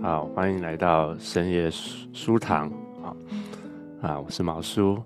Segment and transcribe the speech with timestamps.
[0.00, 2.70] 好，欢迎来到深夜书书堂
[3.02, 3.16] 啊！
[4.00, 5.02] 啊，我是毛叔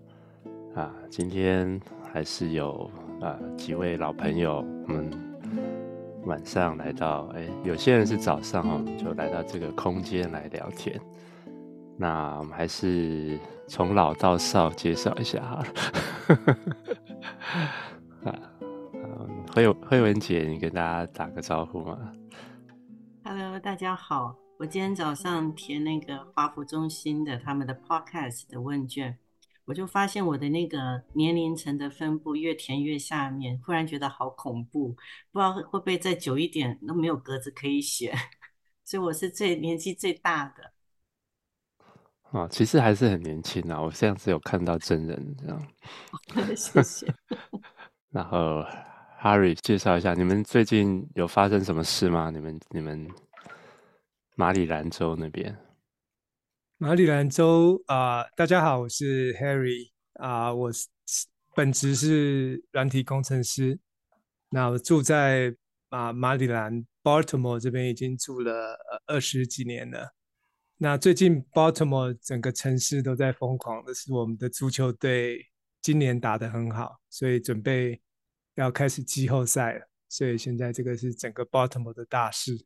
[0.75, 0.93] 啊。
[1.09, 1.81] 今天
[2.13, 5.11] 还是有啊几位老朋友，我们
[6.27, 11.01] 晚上来到，哎，有些人是早上哦，就来到这个空间来聊天。
[11.97, 15.65] 那我们还是从老到少介绍一下哈。
[18.31, 18.39] 啊，
[19.55, 21.99] 慧慧文姐，你跟大家打个招呼嘛
[23.25, 24.37] ？Hello，大家好。
[24.63, 29.19] 我今天早上填那个华府中心的他们的 Podcast 的问卷，
[29.65, 34.93] 我就发现我的那个年龄层的分布越填越下面，忽然觉得好恐怖，
[35.33, 38.15] 不知道会不会再久一点都没有格子可以写，
[38.85, 40.73] 所以我是最年纪最大的。
[42.31, 43.83] 啊，其实还是很年轻啊！
[43.83, 47.13] 我上次有看到真人这样，谢谢。
[48.11, 48.65] 然后
[49.21, 52.31] Harry 介绍一下，你们最近有发生什么事吗？
[52.31, 53.11] 你们你们。
[54.35, 55.59] 马里兰州那边，
[56.79, 60.89] 马里兰州啊、大家好，我是 Harry 啊、我是
[61.55, 63.79] 本职是软体工程师，
[64.49, 65.55] 那我住在
[65.91, 70.15] 啊马里兰 Baltimore 这边已经住了二十几年了。
[70.79, 75.47] 那最近 Baltimore 整个城市都在疯狂的是我们的足球队
[75.83, 78.01] 今年打得很好，所以准备
[78.55, 82.65] 要开始季后赛了，所以现在这个是整个 Baltimore 的大事。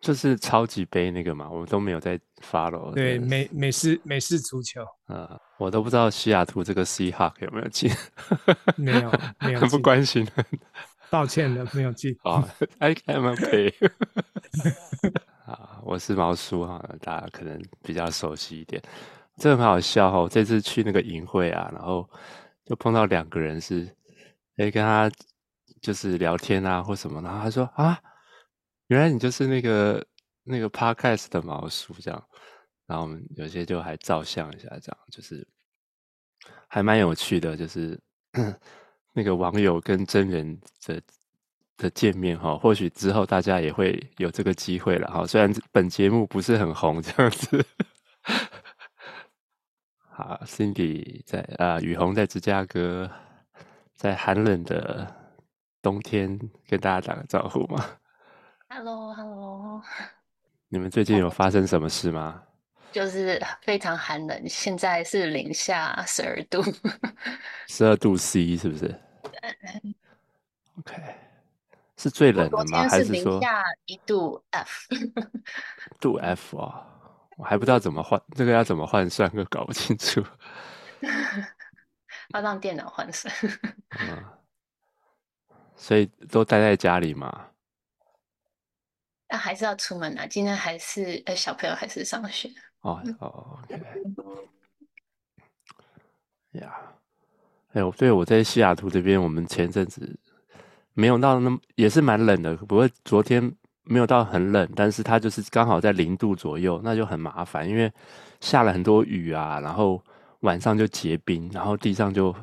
[0.00, 2.92] 就是超级杯那个嘛，我都没有在 follow。
[2.92, 7.90] 对，美美式美式足球，嗯，我都不知道西雅图这个 Seahawk 有没有进，
[8.76, 10.26] 没有，没有，很不关心。
[11.10, 12.16] 抱歉的，没有进。
[12.22, 12.46] 啊
[12.78, 13.72] ，I am okay。
[15.46, 18.82] 啊，我是毛叔哈，大家可能比较熟悉一点。
[19.36, 22.08] 这很好笑哈，我这次去那个营会啊，然后
[22.64, 23.88] 就碰到两个人是，
[24.56, 25.10] 哎，跟他
[25.80, 27.98] 就是聊天啊或什么，然后他说啊。
[28.88, 30.06] 原来你就是那个
[30.44, 32.28] 那个 podcast 的毛叔这样，
[32.86, 35.46] 然后我们有些就还照相一下，这样就是
[36.68, 38.00] 还蛮有趣的，就是
[39.12, 41.02] 那个网友跟真人的
[41.76, 45.26] 的见面哈，或许之后大家也会有这个机会了哈。
[45.26, 47.66] 虽然本节目不是很红这样子，
[50.08, 53.10] 好，Cindy 在啊，雨红在芝加哥，
[53.94, 55.34] 在寒冷的
[55.82, 56.38] 冬天
[56.68, 57.84] 跟大家打个招呼嘛。
[58.68, 59.80] Hello，Hello。
[60.68, 62.42] 你们最近有发生什么事吗？
[62.92, 66.62] 就是非常寒冷，现在是零下十二度，
[67.68, 68.88] 十二度 C 是不是？
[69.22, 69.94] 对。
[70.78, 71.14] OK，
[71.96, 72.88] 是最冷的吗？
[72.88, 74.88] 还是说零下一度 F？
[76.00, 80.24] 度 F 啊、哦，我还不知道怎么换，这个要怎么换算，都搞不清楚。
[82.30, 83.32] 要让电脑换算。
[84.00, 84.24] 嗯。
[85.76, 87.48] 所以都待在家里嘛。
[89.28, 90.26] 但还是要出门啊！
[90.26, 92.48] 今天还是呃，小朋友还是上学。
[92.82, 93.82] 哦哦，OK。
[96.52, 96.72] 呀，
[97.72, 100.18] 哎呦，对，我在西雅图这边，我们前阵子
[100.94, 102.56] 没有到那么，也是蛮冷的。
[102.56, 107.92] 不过昨天没有到很冷，但是它就是刚好在零度左右，那就很麻烦，因为
[108.40, 110.02] 下了很多雨啊，然后
[110.40, 112.34] 晚上就结冰，然后地上就。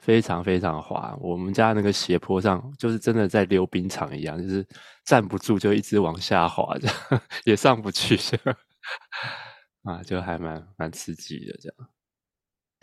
[0.00, 4.66] 非常非常滑，我们家那个斜坡上就是真的在溜冰场一样，就是
[5.04, 6.96] 站不住就一直往下滑，这样
[7.44, 8.56] 也上不去，这样
[9.84, 11.76] 啊，就还蛮蛮刺激的这样。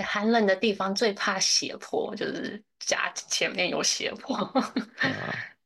[0.06, 4.36] 寒冷的地方最怕斜坡，就是家前面有斜坡。
[4.36, 4.74] 啊、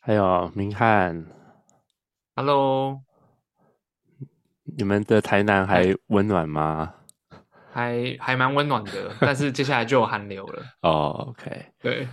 [0.00, 1.26] 还有明翰
[2.36, 3.02] ，Hello。
[4.78, 6.94] 你们的台南还温暖吗？
[7.72, 10.62] 还还蛮温暖的， 但是接下来就有寒流了。
[10.82, 12.06] 哦，OK，对。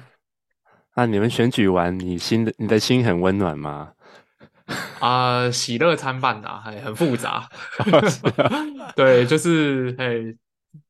[0.96, 3.92] 那你们选举完，你心的你的心很温暖吗？
[5.00, 7.48] 啊、呃，喜乐参半啊，还很复杂。
[8.98, 10.36] 对，就是哎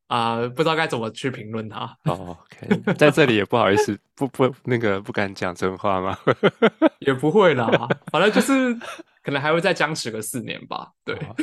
[0.08, 1.86] 啊、呃，不知道该怎么去评论他。
[2.04, 6.18] 哦，OK，在这里也不好意思，不不那个不敢讲真话吗？
[7.00, 7.70] 也不会啦，
[8.12, 8.78] 反正就是。
[9.26, 11.36] 可能还会再僵持个四年吧，对，哦、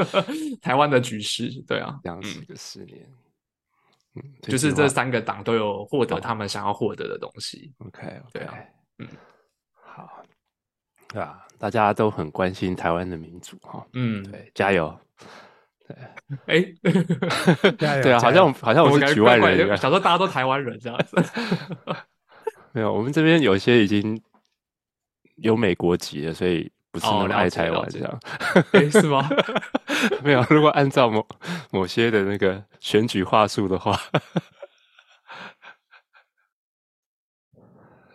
[0.62, 3.06] 台湾的局势，对啊，僵持个四年，
[4.14, 8.54] 嗯，就是这三个党都有获得他们想要获得的东西，OK，, okay 对啊，
[9.00, 9.08] 嗯，
[9.74, 10.24] 好，
[11.08, 15.05] 对啊，大家都很关心台湾的民主哈，嗯，对，加油，对，
[16.46, 21.16] 哎、 欸，对啊，好像好像我是局外人，想说大家都台湾人这样子，
[22.72, 24.20] 没有，我们这边有些已经
[25.36, 26.70] 有美国籍了，所以。
[26.92, 28.20] 不是那么爱台湾这样，
[28.72, 29.28] 欸、是吗？
[30.24, 31.28] 没有，如果按照某
[31.70, 34.00] 某些的那个选举话术的话，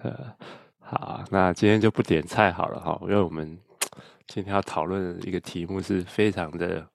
[0.01, 0.35] 呃，
[0.79, 3.56] 好，那今天就不点菜好了哈，因为我们
[4.25, 6.88] 今天要讨论的一个题目是非常的，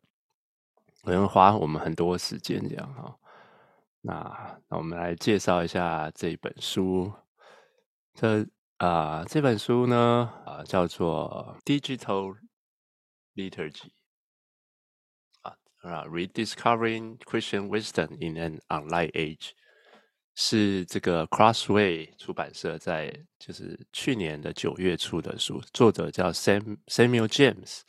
[1.07, 3.17] 可能花我们很多时间这样哈。
[4.01, 7.13] 那那我们来介绍一下这本书。
[8.13, 8.43] 这
[8.79, 12.37] 啊、呃、这本书呢啊、呃、叫做 Digital
[13.35, 13.91] Liturgy
[15.43, 19.53] 啊啊 Rediscovering Christian Wisdom in an Online Age。
[20.39, 27.81] 是这个 Crossway 出版社在就是去年的九月出的书，作者叫 Sam Samuel James，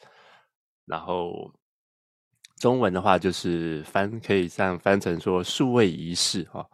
[0.86, 1.54] 然后
[2.60, 6.66] 中文的话就是翻可以这样翻成说数位仪式哈，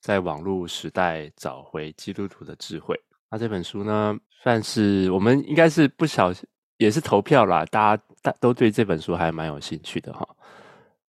[0.00, 2.98] 在网络时代找回基督徒的智慧。
[3.30, 6.44] 那这本书呢，算是我们应该是不小心
[6.78, 10.26] 也是投票啦，大家大都对这本书还蛮有兴趣的哈。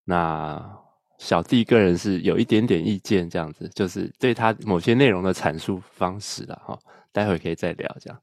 [0.04, 0.78] 那
[1.18, 6.78] 小弟个人是有一点点意见，这样子就是对他某些内容的阐述方式了哈，
[7.12, 8.22] 待会可以再聊这样。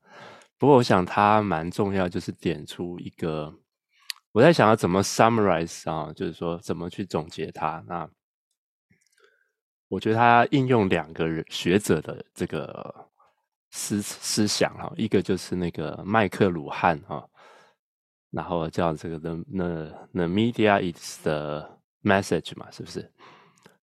[0.59, 3.55] 不过我想他蛮重要，就是点出一个，
[4.33, 7.83] 我在想要怎么 summarize 啊，就是说怎么去总结它。
[7.87, 8.09] 那
[9.89, 13.09] 我觉得它应用两个人学者的这个
[13.71, 17.27] 思思想哈，一个就是那个麦克鲁汉哈，
[18.31, 23.11] 然后叫这个 the the the media is the message 嘛，是不是？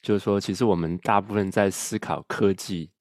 [0.01, 2.91] 就是说，其实我们大部分在思考科技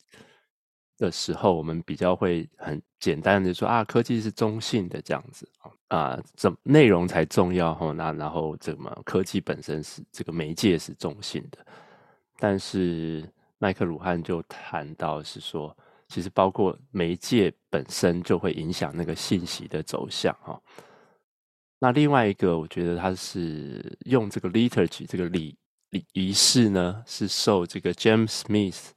[0.98, 5.48] 的时候，我们比较会很简单的说啊，科技是中性的这样子
[5.88, 7.92] 啊，怎内容才重要哈？
[7.92, 11.58] 那然后怎么科技本身是这个媒介是中性的？
[12.38, 15.76] 但是麦克鲁汉就谈到是说，
[16.08, 20.60] 其实包括媒介本身就会影响那个信息的走向哈。
[21.78, 25.54] 那另外一个，我觉得他是用这个 liturgy 这个礼
[25.90, 28.90] 礼仪式呢，是受这个 James Smith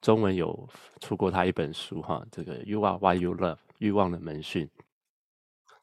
[0.00, 0.68] 中文有
[1.00, 4.68] 出过他一本书哈，这个 You Are What You Love 欲望的门训，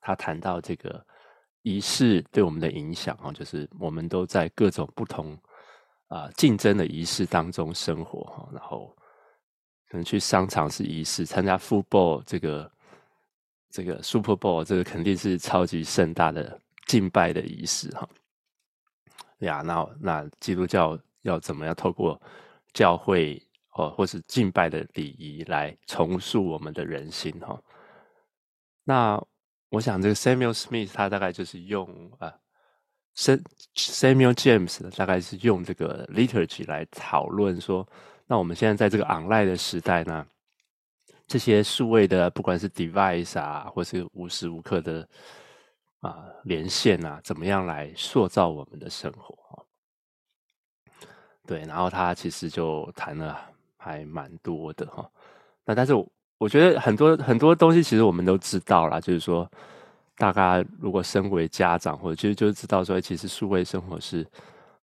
[0.01, 1.05] 他谈到这个
[1.61, 5.37] 仪式对我们的影响哈，就是我们都在各种不同
[6.07, 8.95] 啊竞争的仪式当中生活哈，然后
[9.89, 12.71] 可能去商场是仪式，参加 football 这个。
[13.71, 18.07] 这个 Super Bowl 这个肯定是超级盛大的敬拜的仪式哈，
[19.39, 22.21] 呀，那那基督教要怎么样透过
[22.71, 23.44] 教会
[23.75, 27.61] 哦，或是敬拜的礼仪来重塑我们的人心哈？
[28.83, 29.21] 那
[29.69, 31.87] 我想这个 Samuel Smith 他大概就是用
[32.19, 32.33] 啊
[33.15, 37.87] ，Samuel James 大概是用这个 liturgy 来讨论说，
[38.27, 40.25] 那我们现在在这个 online 的时代呢？
[41.27, 45.09] 这些数位的，不管是 device 啊，或是无时无刻的
[46.01, 49.65] 啊连线啊，怎么样来塑造我们的生活？
[51.47, 53.54] 对，然后他其实就谈了
[53.85, 55.07] 还蛮多的哈。
[55.63, 59.47] 那但是我我觉得很多很多东西，其实我们都知道啦，就是说，
[60.17, 64.25] 大概如果身为家长，或者其实就知道说，其实数位生活是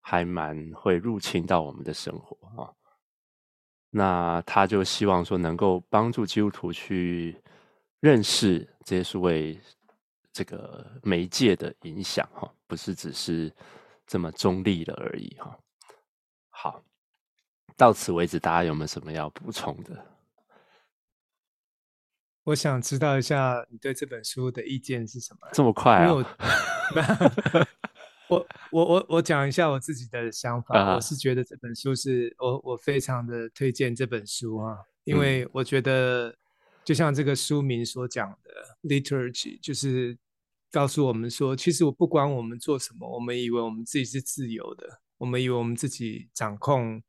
[0.00, 2.70] 还蛮会入侵到我们的生活啊。
[3.90, 7.36] 那他就希望说，能够帮助基督徒去
[7.98, 9.60] 认识这些数位
[10.32, 13.52] 这个媒介的影响，哈，不是只是
[14.06, 15.58] 这么中立的而已，哈。
[16.50, 16.82] 好，
[17.76, 20.06] 到此为止，大家有没有什么要补充的？
[22.44, 25.48] 我想知道一下你对这本书的意见是什么？
[25.52, 26.12] 这么快啊？
[28.28, 36.34] 我我我我讲一下我自己的想法，啊、我是觉得这本书是我我非常的推荐这本书啊，因为我觉得
[36.82, 38.50] 就像这个书名所讲的
[38.88, 40.16] ，liturgy 就是
[40.70, 47.02] 告诉我们说，其实我不管我们做什么，我们以为我们自己是自由的，我们以为我们自己掌控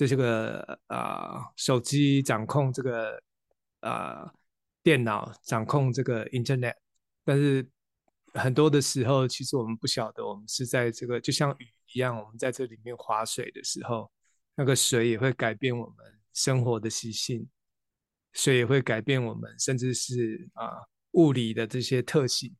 [0.00, 3.22] 这些个啊、手机，掌控这个
[3.80, 4.32] 啊、
[4.82, 6.76] 电脑，掌控这个 internet，
[7.22, 7.68] 但是。
[8.34, 14.08] 很多的时候，其实我们不晓得，我们是在这个就像雨一样，我们在这里面划水的时候，
[14.54, 15.96] 那个水也会改变我们
[16.32, 17.48] 生活的习性，
[18.32, 20.70] 水也会改变我们，甚至是啊
[21.14, 22.54] 物理的这些特性。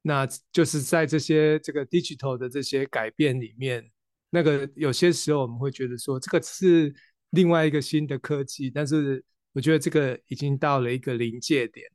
[0.00, 3.92] 那就是在这些这个 digital 的这些改变里面，
[4.30, 6.94] 那个有些时候我们会觉得说，这个是
[7.30, 11.86] 另外一个新的科技，但是我觉得这个已经到了一个临界点。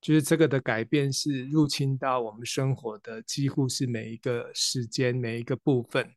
[0.00, 6.10] 就是这个的改变是入侵到我们生活的几乎是每一个时间每一个部分。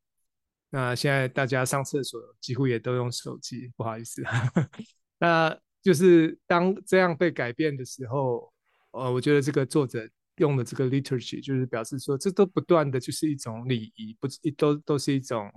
[0.70, 4.24] 那现在大家上厕所几乎也都用手机，不好意思。
[5.20, 8.54] 那就是当这样被改变的时候，
[8.92, 15.52] 呃，我觉得这个作者用的这个 liturgy 就是表示说，这都不断的就是一种礼仪，不一都都是一种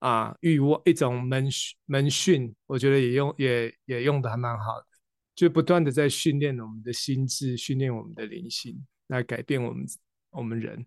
[0.00, 1.48] 啊欲望，一种门
[1.86, 2.54] 门训。
[2.66, 4.86] 我觉得也用也也用的还蛮好的。
[5.34, 9.86] 就不断的在训练我们的心智，训练我们的灵性，来改变我们
[10.30, 10.84] 我们人。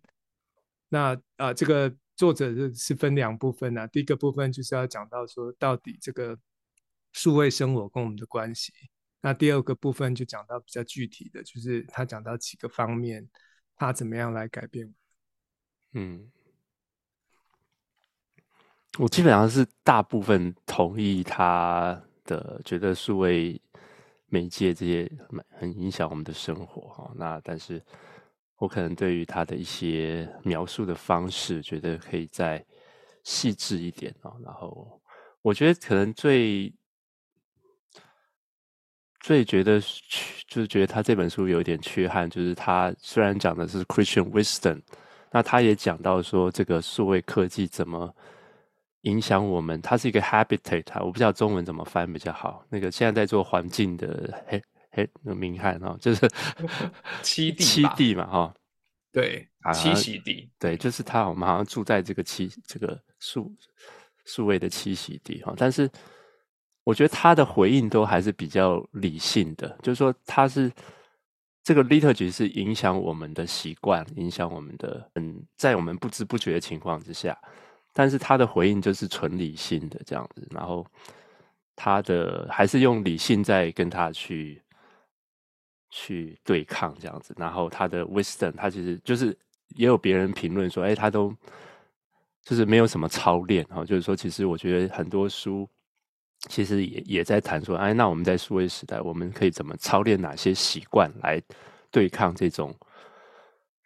[0.89, 3.87] 那啊，这个作者是分两部分啊。
[3.87, 6.37] 第一个部分就是要讲到说，到底这个
[7.11, 8.71] 数位生活跟我们的关系。
[9.25, 13.27] 那第二个部分就讲到比较具体的，就是他讲到几个方面，
[13.75, 14.93] 他怎么样来改变。
[15.93, 16.31] 嗯，
[18.99, 23.59] 我基本上是大部分同意他的，觉得数位
[24.27, 25.11] 媒介这些
[25.49, 27.11] 很影响我们的生活哈。
[27.15, 27.83] 那但是
[28.57, 32.63] 我可能对于他的一些描述的方式，觉得可以再
[33.23, 34.31] 细致一点啊。
[34.43, 35.01] 然后
[35.41, 36.71] 我觉得可能最。
[39.25, 39.81] 所以觉得
[40.47, 44.79] 就是觉得他这本书有一点缺憾，就是他虽然讲的是 Christian wisdom，
[45.31, 48.15] 那他也讲到说这个数位科技怎么
[49.01, 52.63] 影响我们，它是一个 habitat，我不知道中文怎么翻比较好。
[52.69, 56.29] 那个现在在做环境的黑黑那个明翰哈，就是
[57.23, 58.53] 七地七地嘛哈，
[59.11, 63.51] 对，栖息地，对，就是他我们好像住在这个栖这个数
[64.23, 65.89] 数位的栖息地哈，但是。
[66.85, 70.71] 我觉得他的回应都还是比较理性的，就是说他是
[71.63, 77.35] 这个 liturgy 是影响我们的习惯，影响我们的嗯，在我们不知不觉的情况之下，
[77.91, 80.85] 但是他的回应就是纯理性的这样子，然后
[81.75, 84.61] 他的还是用理性在跟他去
[85.89, 89.35] 去对抗这样子，然后他的 wisdom，他其实就是
[89.69, 91.35] 也有别人评论说，哎，他都
[92.43, 95.67] 就是没有什么操练哈，就是说其实我觉得很多书。
[96.47, 101.41] 其实也也在谈说，哎，那我们在数位时代，我们可以怎么操练哪些习惯来
[101.89, 102.75] 对抗这种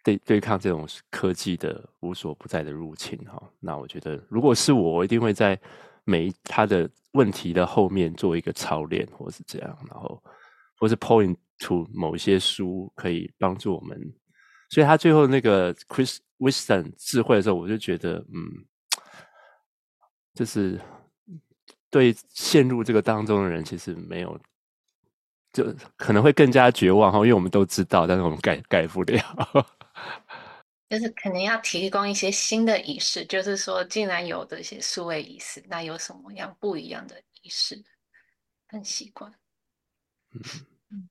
[0.04, 3.18] 对对抗这种科技的无所不在的入侵？
[3.26, 5.58] 哈，那我觉得，如果是我，我一定会在
[6.04, 10.22] 每他的问题的后面做一个操练，或是这样，然后
[10.78, 13.98] 或是 point to 某一些书可以帮助我们。
[14.68, 18.64] 所以他最后那个 Chris Wisdom 智慧的时候，我就觉得，嗯，
[20.34, 20.78] 就是。
[21.90, 24.40] 对陷入这个当中的人，其实没有，
[25.52, 29.20] 就可能会更加绝望哈，因为我们都知道，但是我们改改不了。
[30.88, 37.80] 就是可能要提供一些新的仪式，就是说，既然有这些数位仪式，那有什么样不一样的仪式
[38.66, 39.32] 跟习惯？
[40.90, 41.08] 嗯，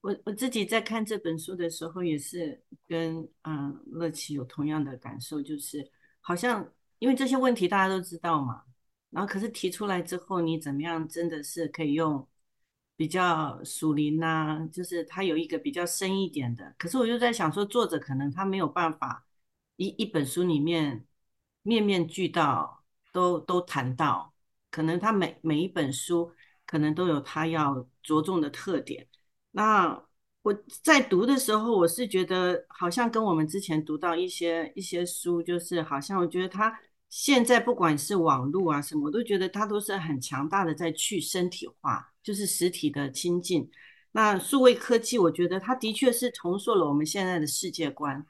[0.00, 6.66] 我我自己在看这本书的时候，也是跟嗯乐琪有同样的感受，就是好像
[6.98, 8.62] 因为这些问题大家都知道嘛。
[9.10, 12.28] 然后可是提出来之后，你怎么样真的是可以用
[12.96, 16.74] 比较属灵呐，就是它有一个比较深一点的。
[16.76, 19.26] 可是我就在想说，作者可能他没有办法
[19.76, 21.06] 一一本书里面
[21.62, 24.34] 面面俱到都都谈到，
[24.70, 26.32] 可能他每每一本书
[26.66, 29.08] 可能都有他要着重的特点。
[29.52, 30.04] 那
[30.42, 36.78] 我在读的时候，我是觉得好像跟我们之前读到一些一些书，就是好像我觉得他。
[37.08, 43.70] 现在不管是网络啊什么，我都觉得它都是很强大的在去身体化，就是实体的亲近。
[44.12, 48.24] 那数位科技，我觉得它的确是重塑了我们现在的世界观。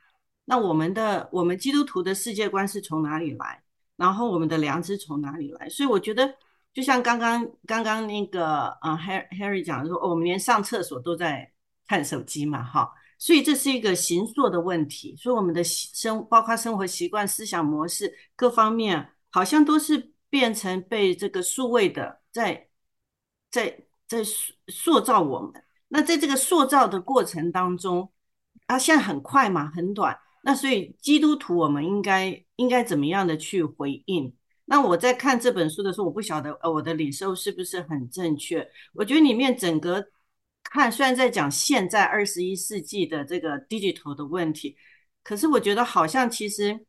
[0.45, 3.62] 那我们的我们基督徒的世界观是从哪里来？
[3.97, 5.68] 然后我们的良知从哪里来？
[5.68, 6.35] 所以我觉得，
[6.75, 11.50] 就像刚刚刚刚那个呃 Harry Harry 讲说，哦，我们连上厕所都在
[11.87, 12.92] 看手机嘛，哈。
[13.18, 22.68] 所以这是一个形塑的问题，所以我们的生包括生活习惯、思想模式各方面，好像都是变成被这个数位的在
[23.50, 25.64] 在在塑塑造我们。
[25.88, 28.12] 那在这个塑造的过程当中，
[28.66, 30.18] 啊，现在很快嘛，很短。
[30.42, 34.35] 那所以基督徒我们应该应该怎么样的去回应？
[34.66, 38.68] 那我在看这本书的时候，我不晓得呃我的领受是不是很正确？
[38.92, 40.06] 我觉得里面整个。
[40.70, 44.76] 看，虽然在讲现在二十一世纪的这个 digital 的问题，
[45.23, 46.87] 可是我觉得好像其实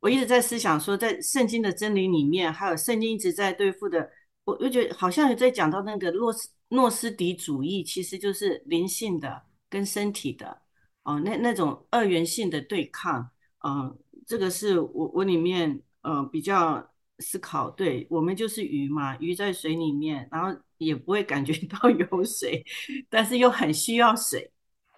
[0.00, 4.10] 我一直在思想说，在圣经的真理里面，还有圣经一直在对付的，
[4.44, 10.62] 我又觉得好像有在讲到那个诺斯诺斯底主义，其实就是灵性的跟身体的
[11.04, 13.30] 哦，那那种二元性的对抗，
[13.64, 20.58] 嗯，这个是我我里面呃比较思考，对，我们就是鱼嘛，鱼在水里面，然后。
[20.78, 22.64] 也不会感觉到 有水，
[23.10, 24.50] 但是又很需要水。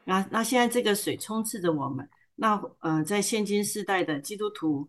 [0.05, 4.89] 那那现在这个水充斥着我们，那呃，在现今世代的基督徒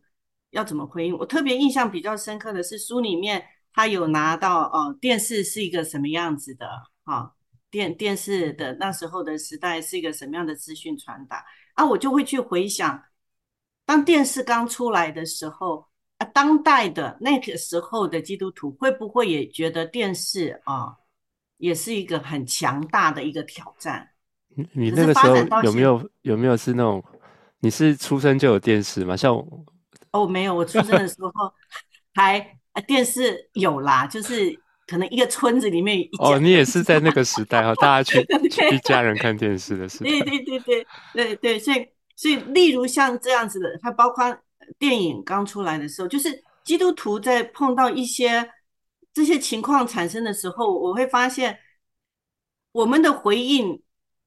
[0.52, 1.18] 要怎么回应？
[1.18, 3.44] 我特别印象比较深刻的是书里面
[3.74, 6.68] 他有拿到哦、呃，电视是一个什么样子的？
[7.04, 7.32] 哈、哦，
[7.70, 11.46] 电电视的那时候的时代是一个什么样的资讯传达？
[11.74, 13.04] 啊，我就会去回想，
[13.86, 15.91] 当电视刚出来的时候。
[16.26, 20.96] 当代的那个时候的基督徒会不会也觉得电视啊
[21.58, 24.10] 也是一个很强大的一个挑战。
[24.56, 27.04] 你你那个时候有没有有没有是那种？
[27.64, 29.16] 你是出生就有电视吗？
[29.16, 29.66] 像我
[30.12, 31.32] 哦，没有，我出生的时候
[32.16, 38.20] 还电视有啦，就是可能一个村子里面一哦，你也是在那个时代哈，大家去
[38.74, 40.10] 一家人看电视的时代。
[40.10, 44.36] 对对对对对对，所以所以例如像这样子的，它包括
[44.80, 48.52] 电影刚出来的时候，就是基督徒在碰到一些
[49.14, 51.60] 这些情况产生的时候，我会发现
[52.72, 53.82] 我们的回应。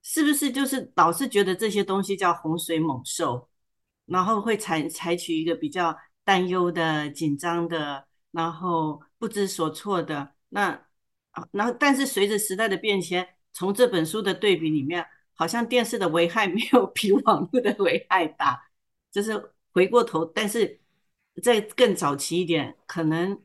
[0.07, 3.49] 是不是就是老是觉得这些东西叫洪水猛兽，
[4.05, 10.73] 然后会采采取一个比较担忧的、紧张的，然后不知所措的那
[11.31, 18.63] 啊，然后但是随着时代的变迁，从这本书的对比里面，好像电视的危害没有 比网络的危害大，
[19.11, 20.81] 就是回过头，但是
[21.43, 23.43] 在更早期一点，可能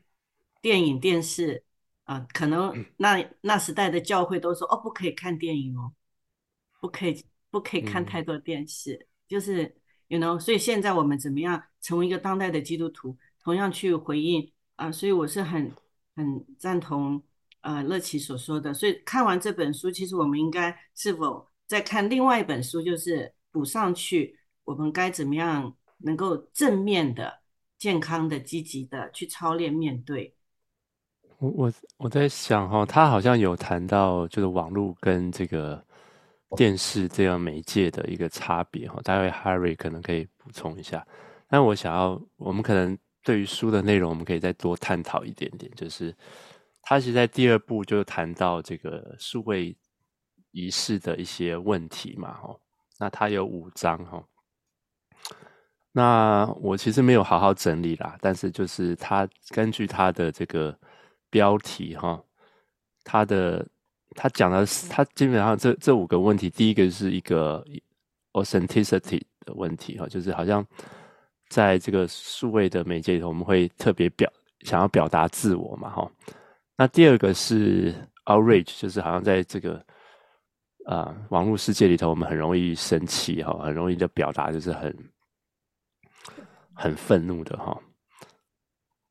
[0.62, 1.64] 电影、电视
[2.04, 5.92] 啊、呃，可能那那时代的教会都说哦，不可以看电影哦。
[6.80, 9.76] 不可以，不可以看太多电视，嗯、就是
[10.08, 15.70] ，you know，所以现在我们怎么样成为一个当代的基督徒，同样去回应啊、呃，所以我是很
[16.16, 17.22] 很赞同
[17.60, 18.72] 呃乐琪所说的。
[18.72, 27.40] 所以看完这本书，其实我们应该是否再看另外一本书，就是补上去，我们该怎么样能够正面的、
[27.78, 30.34] 健康的、积极的去操练面对。
[31.38, 35.82] 我我我在想哈，他好像有谈到就是网络跟这个。
[36.56, 41.06] 电视这样媒介的一个差别哈，待会 Harry 可能可以补充一下。
[41.46, 45.70] 但我想要，我们可能对于书的内容，我们可以再多探讨一点点。
[45.76, 46.12] 就是
[46.82, 49.76] 他其实在第二部就谈到这个数位
[50.50, 52.58] 仪式的一些问题嘛，哈。
[52.98, 54.20] 那他有五章哈。
[55.92, 60.76] 那我其实没有好好整理啦，但是就是他根据他的这个
[61.30, 62.22] 标题哈，
[63.04, 63.66] 他的。
[64.16, 67.64] 他讲的是，他基本上这这五个问题，第一个是一个
[68.32, 70.66] authenticity 的问题哈，就是好像
[71.48, 74.28] 在这个数位的媒介里头，我们会特别表
[74.62, 76.10] 想要表达自我嘛哈。
[76.76, 79.80] 那第二个是 outrage，就是好像在这个
[80.86, 84.92] 啊、网络世界里头，我们很容易生气哈，很容易的表达就是很
[86.74, 87.80] 很愤怒的哈。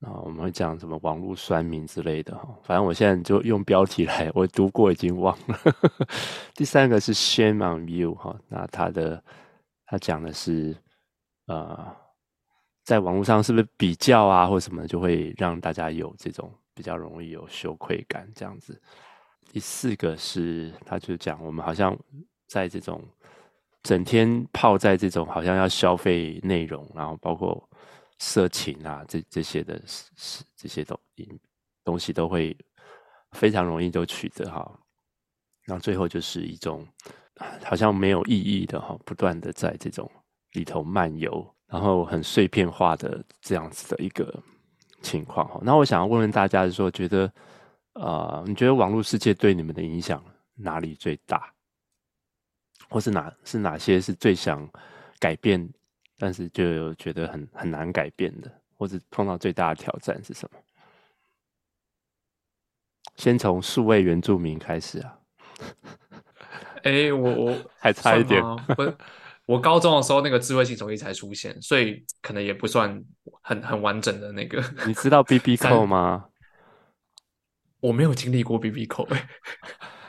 [0.02, 5.60] 啊，我们会讲什么网络酸民之类的哈，反正我现在就用标题来，我读过已经忘了。
[6.56, 9.22] 第三个是 shame on you 哈，那他的
[9.86, 10.74] 他讲的是
[11.48, 11.86] 呃，
[12.86, 18.82] 在网络上是不是比较啊，或什么就会让大家有这种比较容易有羞愧感这样子。
[19.52, 21.94] 第四个是，他就讲我们好像
[22.48, 23.04] 在这种
[23.84, 27.64] 整天泡在这种好像要消费内容，然后包括。
[28.22, 31.00] 色情啊，这这些的，是这些东
[31.86, 32.54] 东西都会
[33.32, 34.70] 非常容易就取得哈，
[35.64, 36.86] 然后最后就是一种
[37.64, 40.12] 好像没有意义的哈，不断的在这种
[40.52, 44.38] 里头漫游，然后很碎片化的这样子的一个
[45.02, 45.58] 情况哈。
[45.64, 47.32] 那我想要问问大家，就是说觉得、
[47.94, 50.22] 呃，你觉得网络世界对你们的影响
[50.56, 51.50] 哪里最大，
[52.90, 54.70] 或是哪是哪些是最想
[55.20, 55.70] 改变？
[56.18, 60.60] 但是就有觉得很很难改变的，或者碰到最大的挑战是什么？
[63.16, 65.20] 先从数位原住民开始啊。
[66.84, 68.42] 哎、欸，我我 还差一点。
[68.44, 68.98] 我
[69.46, 73.04] 我高中的时候那个智慧型手机才出现，所以可能也不算
[73.42, 74.64] 很很完整的那个。
[74.86, 76.26] 你知道 BB Call 吗？
[77.82, 79.08] 我没有经历过 BB Call，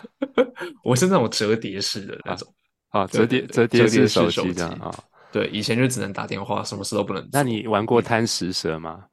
[0.83, 2.53] 我是那种折叠式的那种
[2.90, 4.94] 啊，折叠折叠式手机这样啊。
[5.33, 7.29] 对，以前就只能打电话，什么事都不能。
[7.33, 9.07] 那你玩过贪食蛇吗？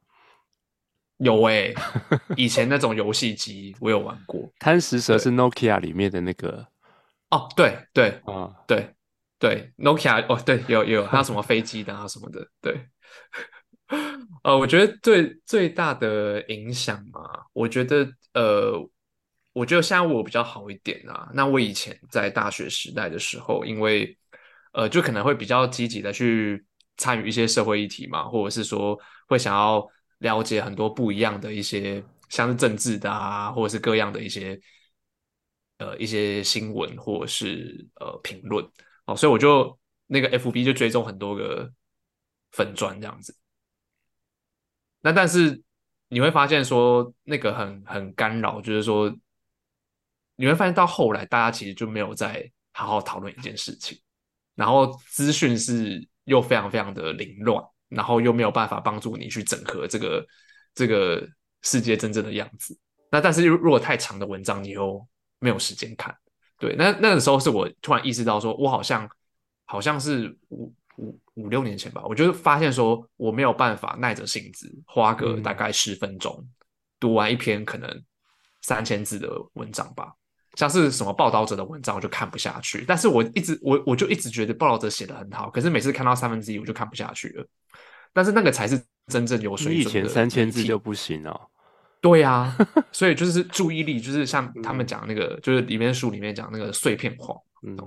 [1.18, 4.48] 有诶、欸，以前那种游戏机我有玩过。
[4.60, 6.66] 贪食蛇是 Nokia 里面的那个。
[7.30, 8.94] 哦，对对啊、哦，对
[9.38, 12.88] 对，Nokia 哦，对，有有，还有什么飞机的啊什么的，对。
[14.44, 17.20] 呃，我觉得最最大的影响嘛，
[17.52, 18.72] 我觉得呃，
[19.58, 21.28] 我觉得现在我比较好一点啊。
[21.34, 24.16] 那我以前在大学时代的时候，因为
[24.72, 26.64] 呃，就可能会比较积极的去
[26.96, 29.84] 参与一些社会议题嘛，或者是说会想要
[30.18, 34.60] 了解很多不一样的一些，像是政治的啊，或者是各样的一些
[35.78, 38.64] 呃一些新闻或者是呃评论
[39.06, 41.68] 哦，所以我就那个 FB 就追踪很多个
[42.52, 43.34] 粉专这样子。
[45.00, 45.62] 那但是
[46.08, 49.14] 你会发现说那个很很干扰，就是说
[50.38, 53.98] 你会发现到后来大家其实就没有再好好讨论一件事情。
[54.54, 60.24] 然后资讯是又非常非常的凌乱，然后又没有办法帮助你去整合这个
[60.74, 61.28] 这个
[61.62, 62.78] 世界真正的样子。
[63.10, 65.04] 那但是如果太长的文章，你又
[65.40, 66.16] 没有时间看。
[66.58, 69.08] 对，那那个时候是我突然意识到说，说我好像
[69.64, 76.48] 好像是五五五六年前吧，我就发现说我没有办法耐着性子花个大概十分钟、嗯、
[76.98, 77.88] 读完一篇可能
[78.62, 80.12] 三千字的文章吧。
[80.58, 82.84] 像是什么报道者的文章，我就看不下去。
[82.84, 87.46] 但是我一直我我就一直觉得报道者写的很好，可是每次看到三分之一，我就看不下去了。
[88.12, 89.88] 但是那个才是真正有水准的。
[89.88, 91.40] 以前三千字就不行哦。
[92.00, 92.56] 对啊，
[92.90, 97.78] 所以就是注意力，就是像 他们讲那个，嗯、就是里面书里面讲那个碎片化，嗯，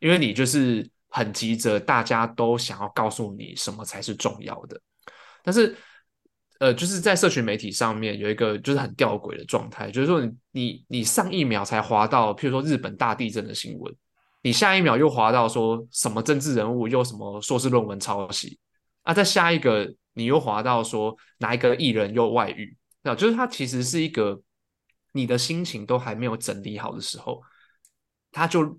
[0.00, 4.80] 因为你就是很急着，大家都想要告诉你什么才是重要的，
[5.42, 5.76] 但是。
[6.60, 13.94] 呃，就是在社群媒体上面有一个就是很吊诡的状态，就是说你你你上一秒才滑到，譬如说日本大地震的新闻，
[14.42, 18.58] 你下一秒又滑到说什么政治人物又什么硕士论文抄袭，
[19.02, 24.40] 啊，在下一个你又滑到说哪一个艺人又外遇，那就是它其实是一个
[25.12, 27.42] 你的心情都还没有整理好的时候，
[28.30, 28.78] 它就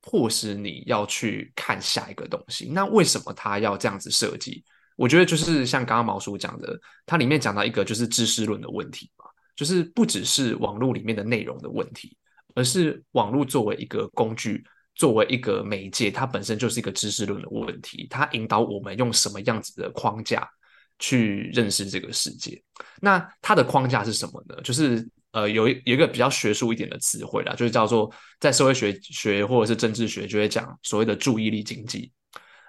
[0.00, 2.70] 迫使你要去看下一个东西。
[2.72, 4.64] 那为什么它要这样子设计？
[5.00, 9.24] 我觉得就是像刚刚毛叔讲的，它里面讲到一个就是知识论的问题嘛，
[9.56, 12.14] 就是不只是网络里面的内容的问题，
[12.54, 14.62] 而是网络作为一个工具，
[14.94, 20.46] 作为一个媒介，它本身就是一个知识论的问题，它引导我们用什么样子的框架
[20.98, 22.62] 去认识这个世界。
[23.00, 24.60] 那它的框架是什么呢？
[24.62, 32.12] 就是呃，有一有一个比较学术一点的词汇啦，就是叫做在社会学学或者是政治学就会讲所谓的注意力经济。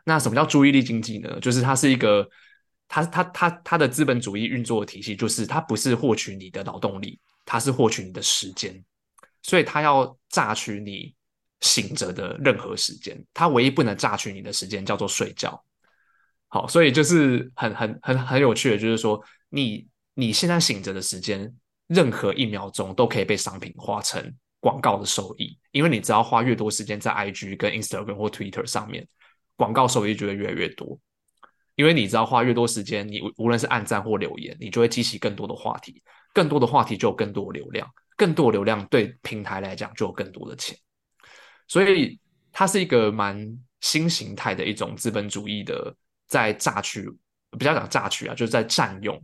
[0.06, 1.40] 那什么叫注意力经济呢？
[1.40, 2.28] 就是它是一个，
[2.88, 8.84] 它它它它的资本主义运作的体系，就是它不是获取你的劳动力，它是获取你的时间，
[9.44, 11.14] 所以它要榨取你
[11.62, 15.64] 醒着的任何时间，它唯一不能榨取你的时间叫做睡觉。
[16.48, 21.54] 好，所以就是很很很很有趣的，就是说你你现在醒着的时间，
[21.88, 29.08] 任何一秒钟都可以被商品化成广告的收益，因为你只要花越多时间在 IG 跟 Instagram 或 Twitter 上面。
[29.62, 30.97] 广告收益就会越来越多，
[31.76, 36.02] 因为你知道花越多时间，你无论是按赞或留言，你就会激起更多的话题，
[36.34, 40.76] 更多的话题就有更多流量，更多流量对平台来讲就有更多的钱，
[41.67, 42.19] 所以
[42.52, 43.47] 它是一个蛮
[43.82, 45.95] 新形态的一种资本主义的
[46.26, 47.08] 在榨取，
[47.52, 49.24] 不要讲榨取啊，就是在占用，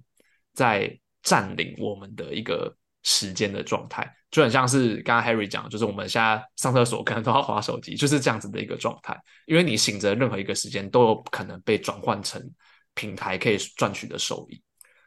[0.54, 4.16] 在占领我们的一个时间的状态。
[4.30, 9.18] 就很像是刚刚 Harry 讲，就是我们现在上厕所可能都要滑手机，就是这样子的一个状态。
[9.46, 12.42] 因为你醒着任何一个时间都有可能被转换成
[12.94, 14.62] 平台可以赚取的收益。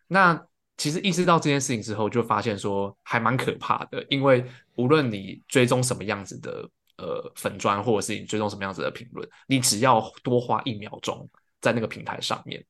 [0.08, 0.42] 那
[0.78, 4.02] 其实意识到这件事情之后，就发现说还蛮可怕的。
[4.08, 4.42] 因为
[4.76, 11.28] 无论你追踪什么样子的呃粉砖，或者是你追踪什么样子的评论，你只要多花一秒钟
[11.60, 12.64] 在那个平台上面，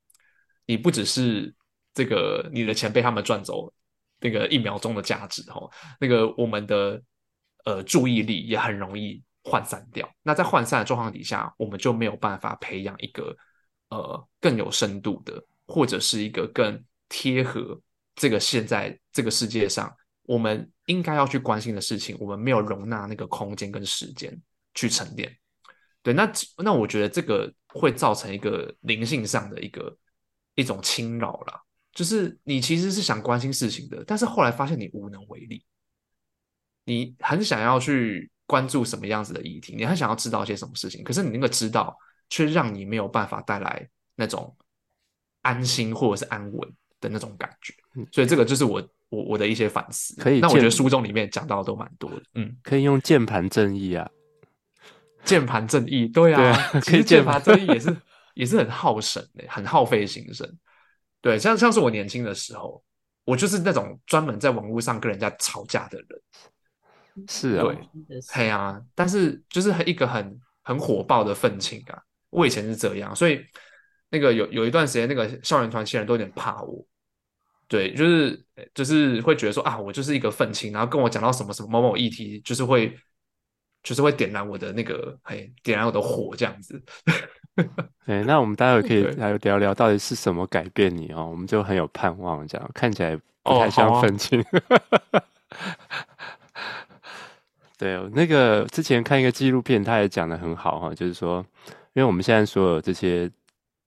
[0.66, 1.54] 你不只是
[1.94, 3.72] 这个你的钱被他们赚走。
[4.20, 7.02] 那个一秒钟的价值，哈，那个我们的
[7.64, 10.08] 呃注意力也很容易涣散掉。
[10.22, 13.36] 那在涣散的状况底下，我们就没有办法培养一个
[13.88, 17.80] 呃更有深度的，或者是一个更贴合
[18.14, 19.92] 这个现在这个世界上
[20.24, 22.16] 我们应该要去关心的事情。
[22.20, 24.38] 我们没有容纳那个空间跟时间
[24.74, 25.34] 去沉淀。
[26.02, 29.96] 对，那那我觉得这个会造成一个灵性上的一个
[30.54, 31.60] 一种侵扰啦。
[31.92, 35.64] 就是你其实是想关心事情的，但是后来发现你无能为力。
[36.84, 41.96] 你很想要去关注什么样子的议题，你很想要知道些什么事情，可是你那个知道
[42.28, 44.56] 却让你没有办法带来那种
[45.42, 47.74] 安心或者是安稳的那种感觉。
[48.10, 50.20] 所以这个就是我我我的一些反思。
[50.20, 52.22] 可以，那我觉得书中里面讲到的都蛮多的。
[52.34, 54.10] 嗯，可以用键盘正义啊，
[55.22, 57.96] 键盘正义，对啊，对啊， 其实键盘正义也是
[58.34, 60.58] 也是很耗神的，很耗费心神。
[61.20, 62.82] 对，像像是我年轻的时候，
[63.24, 67.26] 我就是那种专门在网络上跟人家吵架的人。
[67.28, 72.00] 是啊，对，嘿啊，但是就是一个很很火爆的愤青啊。
[72.30, 73.44] 我以前是这样，所以
[74.08, 76.86] 那个有有一段时间，那个校园团体人都有点怕我。
[77.68, 82.96] 对，就是就是会觉得说啊，我就是一个愤青，然后跟我讲到什么什么某某议题，就是会
[83.82, 86.82] 就是会点燃我的那个嘿，点燃我的火这样子。
[88.06, 94.40] 对，那我们待会可以来聊聊到底是什么改变你哦，我们就很有盼望，这样看起来不太像愤青。
[94.40, 95.22] 哦、
[97.76, 101.44] 对，那个之前看一个纪录片，他也讲的很好哈，就是说，
[101.92, 103.30] 因为我们现在所有这些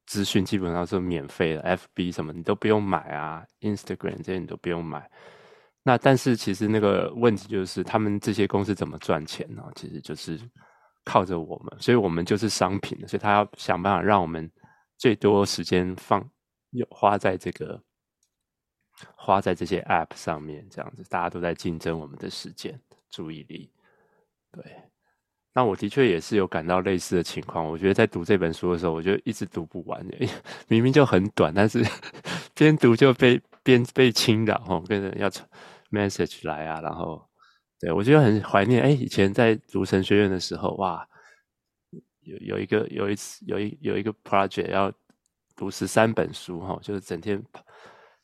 [0.06, 5.10] 资讯基本上是免费的，FB 什么你都不用买啊，Instagram 这些你都不用买。
[5.84, 9.64] 那但是其实那个问题就是，他们这些公司怎么赚钱呢？
[9.76, 10.40] 其实就是。
[11.06, 14.50] 靠着我们，所以我们就是商品，所以他要想办法让我们
[14.98, 16.30] 最多时间放
[16.72, 17.82] 有花在这个
[19.16, 23.72] 花在这些 App 上面，这样子大家都在竞争我们的时间、注意力。
[24.52, 24.64] 对，
[25.54, 27.66] 那我的确也是有感到类似的情况。
[27.66, 30.06] 我觉得在读这本书的时候，我就一直读不完，
[30.68, 31.84] 明明就很短，但是
[32.56, 35.30] 边读就被边被侵扰，吼，跟着要
[35.92, 37.28] message 来啊，然后，
[37.84, 41.08] 对，我就很怀念，哎，以前在读神学院的时候，哇，
[42.22, 44.92] 有有一个有一次有一有一个 project 要
[45.56, 47.44] 读十三本书，哈，就是整天。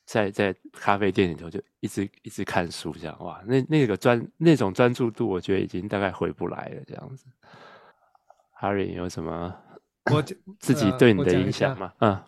[0.06, 7.26] 在在咖啡店里头就一直一直看书，这样哇，那那个专那种专注度，我觉得已经大概回不来了，这样子。
[8.60, 9.56] Harry 有什么
[10.10, 10.20] 我
[10.58, 11.92] 自己对你的影响吗？
[12.00, 12.20] 嗯，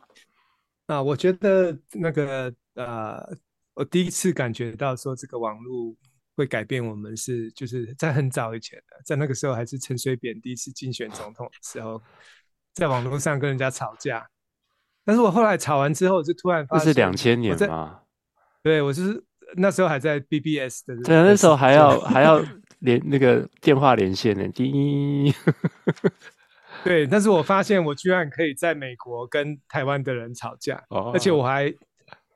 [0.87, 3.37] 啊，我觉得那个呃，
[3.75, 5.93] 我第一次感觉到说这个网络
[6.43, 12.03] 会改变我们是就是在很早以前的，在那个时候还是陈水扁第一次竞选总统的时候，
[12.75, 14.29] 在网络上跟人家吵架。
[15.05, 18.01] 但是我后来吵完之后，就突然发现，这是两千年吗？
[18.63, 19.23] 对，我就是
[19.57, 22.41] 那时候还在 BBS 的，对，那时候还要还要
[22.81, 25.33] 连那个电话连线呢，滴。
[26.85, 31.73] 对，但是我发现我居然可以在美国跟台湾的人吵架，哦、而且我还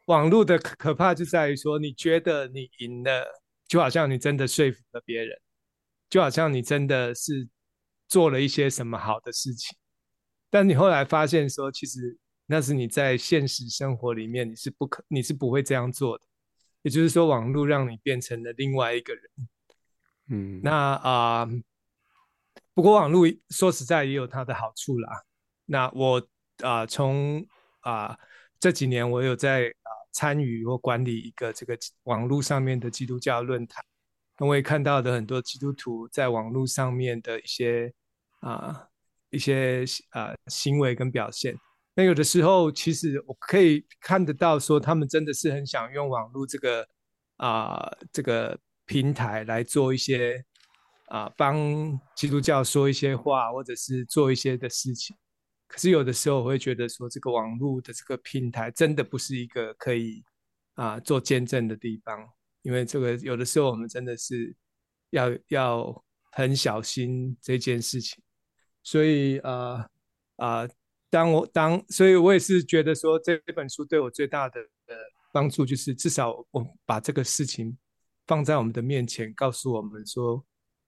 [0.07, 3.27] 网络的可怕就在于说，你觉得你赢了，
[3.67, 5.39] 就好像你真的说服了别人，
[6.09, 7.49] 就好像你真的是
[8.09, 9.77] 做了一些什么好的事情，
[10.51, 12.19] 但你后来发现说，其实。
[12.49, 16.23] 那是你在现实生活里面，你是不可，你是不会这样做的。
[16.83, 19.25] 也就是说，网络让你变成了另外一个人。
[20.29, 21.63] 嗯，那啊、呃，
[22.73, 25.25] 不过网络说实在也有它的好处啦。
[25.65, 26.21] 那我
[26.59, 27.45] 啊、呃，从
[27.81, 28.19] 啊、呃、
[28.61, 29.75] 这几年，我有在
[30.17, 33.85] 参与或管理一个这个网络上面的基督教论坛，
[34.39, 37.93] 那我也看到的很多基督徒在网络上面的一些
[38.41, 38.89] 啊、
[39.29, 41.55] 一些啊、行为跟表现。
[41.95, 46.89] 那有的时候，其实我可以看得到，说他们真的是很想用网络这个
[47.37, 50.43] 啊、这个平台来做一些
[51.09, 51.57] 啊、帮
[52.17, 55.15] 基督教说一些话，或者是做一些的事情。
[55.67, 60.25] 可是有的时候，我会觉得说，这个网络的这个平台真的不是一个可以
[60.75, 62.29] 啊、做见证的地方，
[62.63, 64.55] 因为这个有的时候我们真的是
[65.11, 68.23] 要要很小心这件事情。
[68.83, 69.51] 所以啊
[70.37, 70.61] 啊。
[70.61, 70.71] 呃呃
[71.09, 74.95] 当我当，所以我也是觉得说，这本书对我最大的呃
[75.33, 77.79] 帮助，就是至少我把这个事情
[78.27, 80.45] 放在我们的面前，告诉我们说，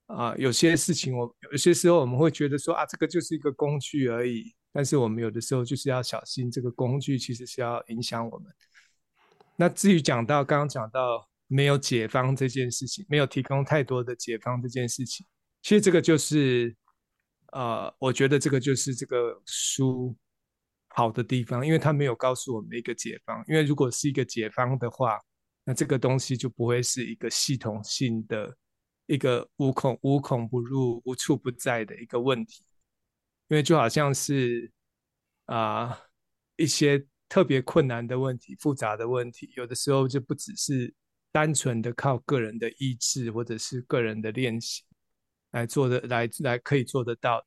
[0.06, 8.52] 啊、有些事情我有些时候我们会觉得说啊，这个就是一个工具而已，但是我们有的时候就是要小心，这个工具其实是要影响我们。
[9.57, 15.26] 那至于讲到刚刚讲到没有解方这件事情，没有提供太多的解方这件事情，
[15.62, 16.76] 其实这个就是。
[17.52, 20.14] 呃，我觉得这个就是这个书
[20.88, 23.42] 好的地方，因为它没有告诉我们一个解方。
[23.48, 25.18] 因为如果是一个解方的话，
[25.64, 28.54] 那这个东西就不会是一个系统性的、
[29.07, 32.62] 一个无孔无孔不入、无处不在的一个问题。
[33.48, 34.70] 因为就好像是
[35.46, 35.98] 啊、
[36.56, 40.94] 一些特别困难的问题、复杂的问题，有的时候就不只是
[41.32, 44.82] 单纯的靠个人的意志或者是个人的练习。
[45.52, 47.42] 来做的，来来可以做得到。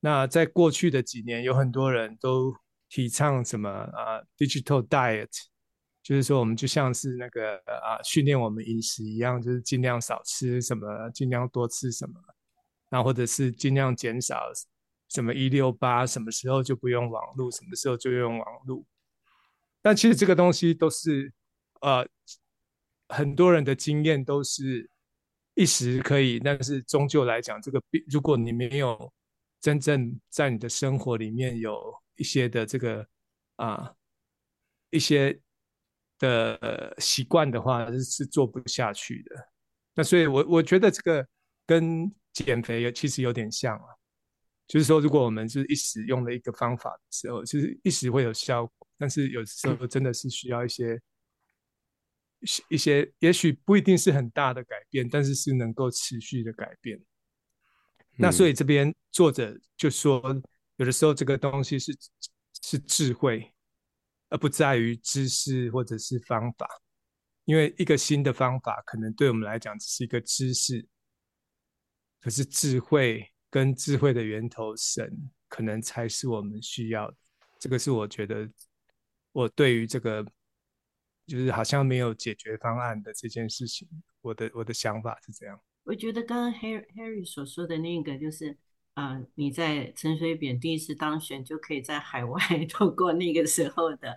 [0.00, 2.52] 那在过去的几年，有很多人都
[2.88, 5.30] 提倡什么啊，digital diet，
[6.02, 12.20] 就是说我们就像是那个啊，训练我们饮食一样，就是尽量少吃什么，尽量多吃什么，
[12.90, 14.52] 然后或者是尽量减少
[15.08, 18.84] 什么一六八，什么时候就不用网络，什么时候就用网络。
[19.82, 21.32] 但其实这个东西都是
[21.80, 22.06] 呃，
[23.08, 24.90] 很多人的经验都是。
[25.58, 29.10] 一时可以，但是终究来讲，这个如果你没有
[29.58, 33.08] 真正在你的生活里面有一些的这个
[33.56, 33.90] 啊
[34.90, 35.40] 一些
[36.18, 39.48] 的习惯的话，是是做不下去的。
[39.94, 41.26] 那所以我，我我觉得这个
[41.66, 43.95] 跟减肥其实有点像啊，
[44.66, 51.00] 就是说，如果我们是一时用了一个方法的时候，就是一时会有效果，但是有时候真的是需要一些。
[52.68, 56.96] 一些也许不一定是很大的改变，但是是能够持续的改变。
[56.98, 60.22] 嗯、那所以这边作者就说，
[60.76, 61.96] 有的时候这个东西是
[62.62, 63.50] 是智慧，
[64.28, 66.68] 而不在于知识或者是方法。
[67.46, 70.86] 因为一个新的方法可能对我们来讲只是一个知识，
[72.20, 75.10] 可是智慧跟智慧的源头神，
[75.48, 77.16] 可能才是我们需要的。
[77.58, 78.46] 这个是我觉得
[79.32, 80.26] 我对于这个。
[81.26, 83.88] 就是好像没有解决方案的这件事情，
[84.20, 85.60] 我的我的想法是这样。
[85.82, 88.56] 我觉得刚刚 Harry Harry 所说的那个，就是
[88.94, 92.40] 啊、你在陈水扁第一次当选，就可以在海外
[92.70, 94.16] 透过那个时候的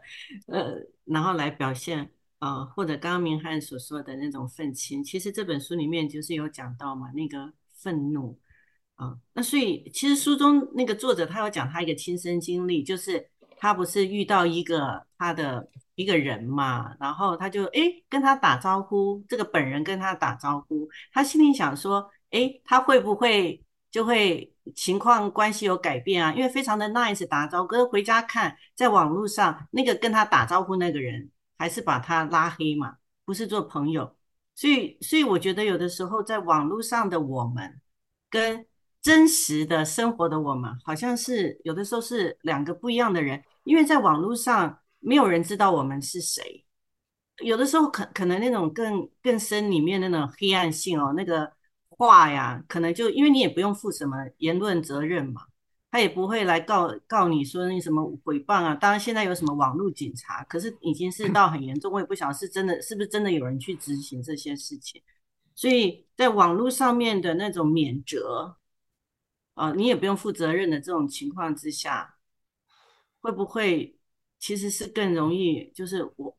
[0.50, 0.76] 呃，
[1.06, 5.04] 然后来表现啊、呃，或者刚刚明翰所说的那种愤青。
[5.04, 8.40] 其实这本书里面就是有讲到嘛，那个愤怒
[9.00, 26.34] 啊，那所以其实书中那个作者他有讲他一个亲身经历，就是他不是遇到一个他的一个人嘛，然后他就诶跟他打招呼，这个本人跟他打招呼，他心里想说，诶他会不会就会情况关系有改变啊？
[26.34, 34.14] 因为非常的 nice 打招呼，可是回家看在网络上那个跟他打招呼那个人还是把他拉黑嘛，不是做朋友，
[34.56, 37.80] 所以所以我觉得有的时候在网络上的我们
[38.30, 38.66] 跟
[39.02, 46.66] 真实的生活的我们，好像是有的时候是两个不一样的人，因为在网络上没有人知道我们是谁，
[47.42, 51.50] 有的时候可可能那种更更深里面那种黑暗性哦，那个
[51.88, 55.44] 话呀，可能就因为你也不用负什么言论责任嘛，
[55.90, 58.76] 他也不会来告告你说那什么诽谤啊。
[58.76, 65.02] 当然现在有什么网络警察，可是已经是到很严重，我也不晓得是真的是不是真的有人去执行这些事情，
[65.56, 68.58] 所以在网络上面的那种免责。
[69.60, 72.16] 啊，你也不用负责任的这种情况之下，
[73.20, 74.00] 会不会
[74.40, 75.70] 其实是更容易？
[75.76, 76.38] 就是我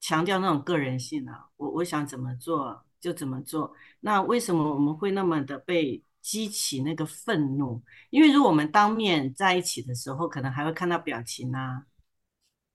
[0.00, 3.74] 强调那种个人性啊，我我想怎么做就怎么做。
[4.00, 7.82] 那为什么我们会那么的被激起那个愤怒？
[8.08, 11.84] 因为如果我们当面在一起的时候，可能还会看到表情啊，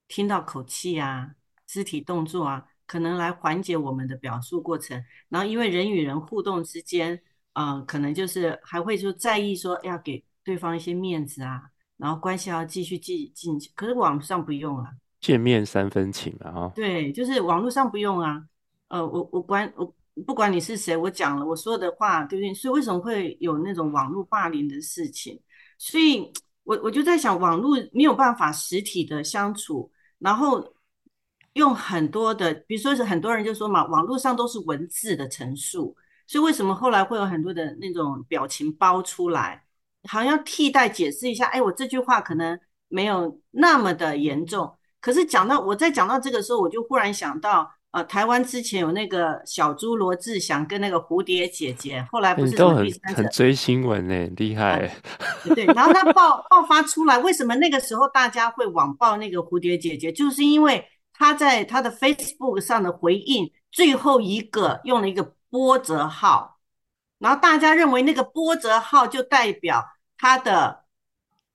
[0.08, 1.34] 听到口气啊，
[1.66, 5.04] 肢体动作啊，可能来缓解我们的表述过程。
[5.30, 7.24] 然后因为人与人互动之间。
[7.60, 11.64] 嗯，可能就是还会就在意说要给对方一些面子啊，
[11.98, 13.72] 然后关系要继续进进去。
[13.74, 16.52] 可是网上不用啊，见面三分情啊。
[16.52, 16.72] 哈。
[16.76, 18.44] 对，就是网络上不用啊。
[18.90, 19.92] 呃，我我管我
[20.28, 22.54] 不管你是谁，我讲了我说的话，对不对？
[22.54, 25.42] 所以为什么会有那种网络霸凌的事情？
[25.80, 26.32] 所以
[26.64, 30.64] 我我就在想，网络没有办法实体的相处，然后
[31.54, 35.96] 用很多的，比如说是很多人就说嘛，网络上都是文字的陈述。
[36.28, 39.64] 所以为什么后来会有很多的那种表情包出来，
[40.10, 41.46] 好像要替代解释一下？
[41.46, 42.60] 哎，我这句话可能
[42.90, 44.76] 没有那么的严重。
[45.00, 52.86] 可是讲到我在讲到这个时候，我就忽然想到，呃，台湾之前有那个小猪罗志祥跟那个蝴蝶姐姐，后来不是都很
[53.16, 54.94] 很追新闻呢，厉害。
[55.56, 60.12] 对，然后他爆爆发出来，为什么那个时候大家会网爆那个蝴蝶姐姐？
[60.12, 65.37] 就是因为他在他的 Facebook 上的回应最后一个用了一个。
[65.50, 66.60] 波折号，
[67.20, 69.86] 然后大家认为那个波折号就代表
[70.18, 70.86] 他的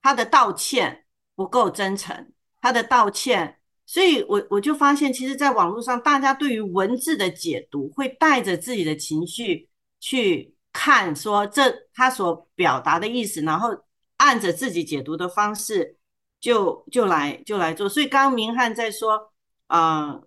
[0.01, 13.69] 他的道歉不够真诚，他的道歉，所以我我就发现，其实，在网络上，大家对于文字的解读会带着自己的情绪去看，说这他所表达的意思，然后
[14.17, 15.97] 按着自己解读的方式
[16.39, 17.87] 就就来就来做。
[17.87, 19.31] 所以刚刚明翰在说，
[19.67, 20.23] 呃。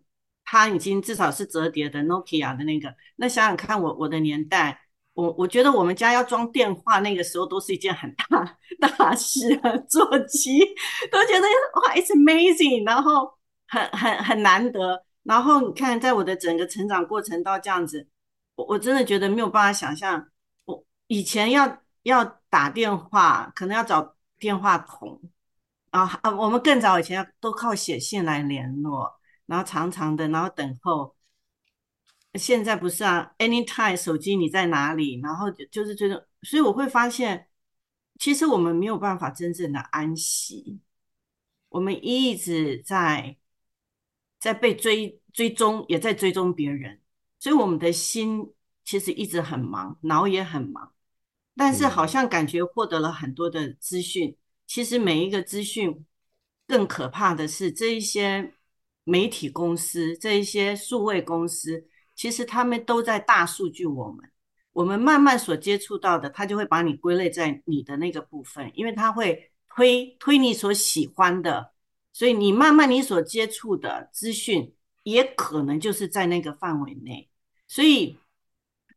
[0.49, 4.81] 它已经至少是折叠的 Nokia 的那个，那想想看我，我的年代，
[5.13, 10.61] 我我觉得我们家要装电话，那个时候都是一件很大大事啊， 座机
[11.11, 13.29] 都觉得哇，it's amazing，然后
[13.67, 18.07] 很很很难得，然后你看，在我的整个成长过程到这样子，
[18.55, 20.29] 我我真的觉得没有办法想象，
[20.65, 25.21] 我以前要要打电话，可能要找电话筒
[25.91, 29.13] 啊啊，我们更早以前都靠写信来联络。
[29.47, 31.15] 然后长长的，然后等候。
[32.35, 35.19] 现在不是啊，anytime 手机你在哪里？
[35.23, 37.49] 然后就就是这种，所以我会发现，
[38.19, 40.79] 其实我们没有办法真正的安息，
[41.71, 43.39] 我们一直在
[44.39, 47.01] 在被追追踪，也在追踪别人，
[47.39, 48.53] 所以我们的心
[48.85, 50.93] 其实一直很忙，脑也很忙，
[51.57, 56.05] 但是好像感觉获得了很多的资讯，其实每一个资讯
[56.67, 58.53] 更可怕的是这一些。
[59.09, 64.29] 媒体公司这一些数位公司，其实他们都在大数据我们，
[64.73, 71.71] 我们慢慢所接触到的，他就会把你归类在你的那个部分，因为他会推推你所喜欢的，
[72.13, 77.31] 所以你慢慢你所接触的资讯也可能就是在那个范围内，
[77.69, 78.19] 所以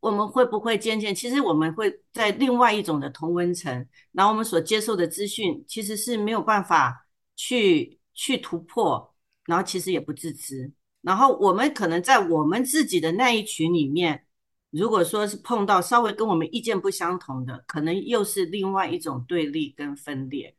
[0.00, 7.06] 我们会不会渐渐，其实我们会在另外一种的同温层，然后我们所接受的资讯其实是没有办法
[7.36, 9.09] 去去突破。
[9.50, 10.70] 然后其实也不自知，
[11.02, 14.24] 然后我们可能在我们自己的那一群里面，
[14.70, 20.54] 如果说是碰到稍微跟我们意见不相同的，可能又是另外一种对立跟分裂。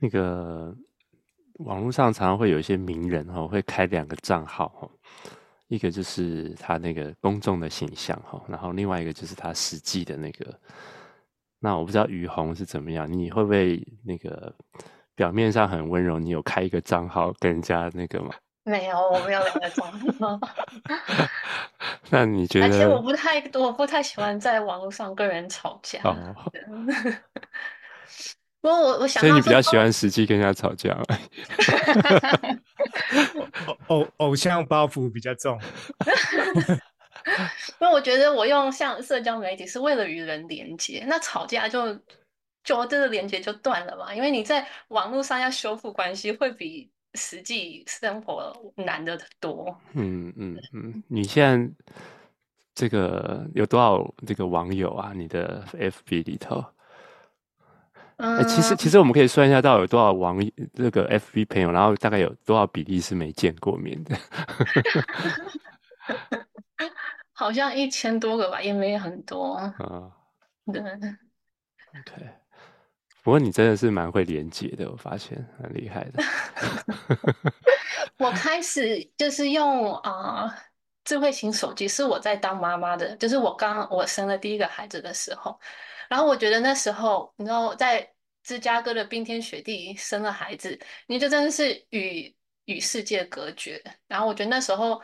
[0.00, 0.76] 那个
[1.54, 4.90] 网络上常常会有一些名人哈，会开两个账号哈，
[5.68, 10.60] 一个就是他那个公众的形象哈，然后另外一个就是他实际的那个。
[11.58, 14.54] 那我不知道雨红是怎么样，你会不会那个？
[15.20, 18.30] 表面上很温柔，你有开一个账号跟人家那个吗？
[18.64, 20.40] 没有，我没有两个账号。
[22.08, 22.66] 那你觉得？
[22.66, 26.00] 而且我不太，我不太喜欢在网络上跟人吵架。
[26.04, 26.16] 哦。
[28.62, 30.96] 不过我我想，所以你比较喜欢实际跟人家吵架。
[33.88, 35.60] 偶偶像包袱比较重。
[37.78, 41.94] 因为我觉得我用像社交媒体是为了与人连接，那吵架就
[42.62, 44.14] 就这个连接就断了嘛。
[44.14, 49.76] 因为你在网络上要修复关系，会比实际生活难得多。
[49.94, 51.68] 嗯嗯嗯，你现在
[52.74, 55.12] 这个有多少这个网友啊？
[55.14, 56.64] 你的 FB 里头？
[58.22, 60.38] 嗯、欸，其实其实我们可以算一下，到底有多少网
[60.74, 64.14] 这个 FB 朋友，然后大概有多少比例是没见过面的。
[67.32, 69.54] 好像一千多个吧，也没很多。
[69.54, 69.72] 啊，
[70.70, 70.82] 对。
[70.82, 72.28] OK，
[73.22, 76.22] 不过你真的是蛮会连接的，我发现很厉害的。
[78.18, 80.54] 我开始就是用啊、
[81.04, 85.58] 智慧型手机，是我在当妈妈的，就是我刚我生了第一个孩子的时候。
[86.08, 88.12] 然后我觉得那时候，你知道，在
[88.42, 93.82] 芝加哥的冰天雪地生了孩子，你就真的是与与世界隔绝。
[94.06, 95.02] 然后我觉得那时候。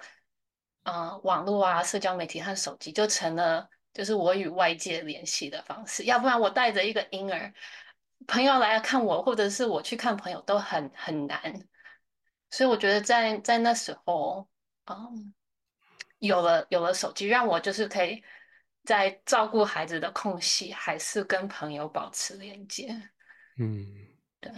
[0.88, 6.04] 嗯、呃，网络啊，社交媒体和手机就成了就是我与外界联系的方式。
[6.04, 7.52] 要不然我带着一个婴儿，
[8.26, 11.40] 朋友来看我，或者是我去看朋友，都很很难。
[12.50, 14.48] 所以我觉得在在那时候，
[14.86, 15.34] 嗯，
[16.18, 18.22] 有了有了手机，让我就是可以
[18.84, 22.88] 在照顾孩子的空隙，还是跟朋友保持连接。
[23.58, 23.84] 嗯，
[24.40, 24.52] 对。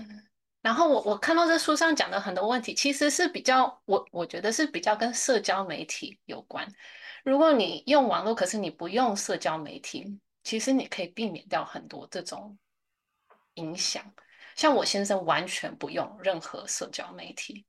[0.60, 6.66] 然后我我看到这书上讲的很多问题，其实是比较我我觉得是比较跟社交媒体有关。
[7.24, 12.58] 如果你用网络，可是你不用社交媒体，其实你可以避免掉很多这种
[13.58, 14.02] 影响。
[14.56, 17.66] 像我先生完全不用任何社交媒体，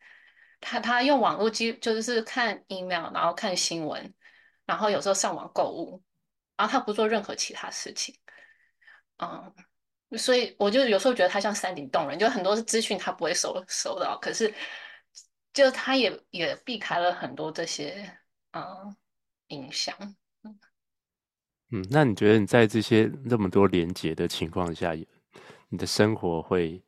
[0.62, 4.14] 他他用网络机就是看 email，然后看新闻，
[4.66, 6.02] 然后有时候上网购物，
[6.56, 8.16] 然后他不做任何其他事情，
[9.18, 9.54] 嗯。
[10.18, 14.52] 所以我就有时候觉得他像山顶洞人，就很多资讯他不会收收到，可是
[15.54, 18.12] 就他也也避开了很多这些
[18.54, 18.98] 嗯
[19.50, 19.96] 影响。
[21.72, 24.96] 嗯，那你觉得你在这些那么多连接的情况下，
[25.70, 26.84] 你的生活会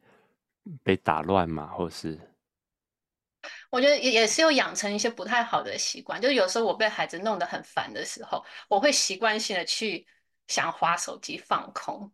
[0.84, 1.68] 被打乱吗？
[1.68, 2.20] 或是？
[3.70, 10.06] 我觉得也也是有养成一些不太好的习惯，就是有时候我被孩子弄得很烦的时候，我会习惯性的去
[10.48, 12.12] 想花手机放空。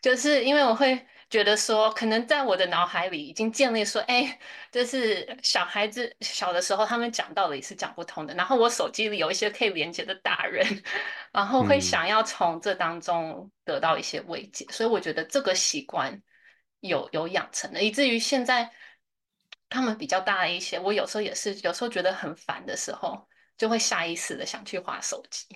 [0.00, 4.38] 就是因为我会觉得说，可能在我的脑海里已经建立说，哎，
[4.70, 8.34] 就是小孩子小的时候，他们讲道理是讲不通的。
[8.34, 10.62] 然后我手机里有一些可以连接的大人，
[11.32, 14.66] 然后会想要从这当中得到一些慰藉。
[14.66, 16.22] 嗯、所以我觉得这个习惯
[16.80, 18.70] 有有养成的，以至于现在
[19.70, 23.26] 他们比较大一些，我有时候也是有时候觉得很烦的时候，
[23.56, 25.46] 就会下意识的想去划手机，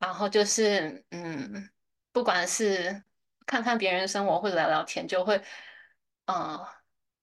[0.00, 1.70] 然后就是嗯，
[2.10, 3.04] 不管是。
[3.46, 5.36] 看看别人生活或者聊聊天，就会，
[6.26, 6.68] 嗯、呃，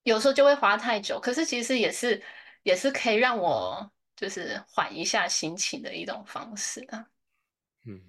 [0.03, 1.19] 有时候就会花太久。
[1.19, 2.23] 可是其实也是，
[2.63, 7.05] 也是可以让我就是缓一下心情的一种方式啊。
[7.85, 8.01] 嗯。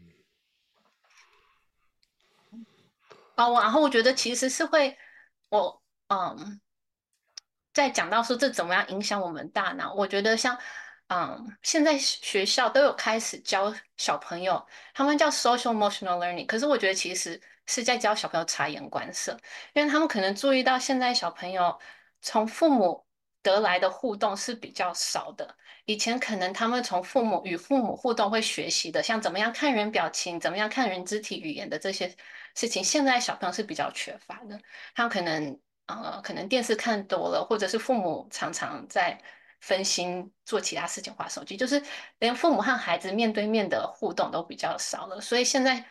[3.37, 4.97] 哦，然后我觉得其实是会，
[5.49, 6.61] 我嗯，
[7.73, 10.59] 在讲到说这怎么样影响我们大脑，我觉得像。
[11.09, 16.47] 嗯，现在学校都有开始教小朋友，他们叫 social emotional learning。
[16.47, 19.39] 可是我觉得其实是在教小朋友察言观色，
[19.73, 21.79] 因为他们可能注意到现在小朋友
[22.21, 23.05] 从父母
[23.43, 25.57] 得来的互动是比较少的。
[25.87, 32.09] 以前可能他们从父母与父母互动会学习的，像怎么样看人表情，怎么样看人肢体语言的这些
[32.55, 34.59] 事情，现在小朋友是比较缺乏的。
[34.95, 39.19] 他们可能呃，可能电视看多了，或者是父母常常在。
[39.61, 41.83] 分心做其他事情，滑手机，就是
[42.19, 45.19] 连父母和孩子面对面的互动都比较少了。
[45.23, 45.83] 所以现在，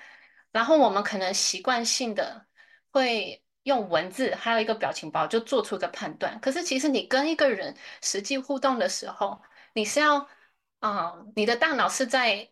[0.53, 2.45] 然后我们可能习惯性的
[2.91, 6.39] 会用文字，还有一个表情包，就做出一个判断。
[6.39, 9.41] 可是其实你跟一个人实际互动的时候，
[9.73, 10.25] 你是要，
[10.79, 12.49] 啊、你的大脑是在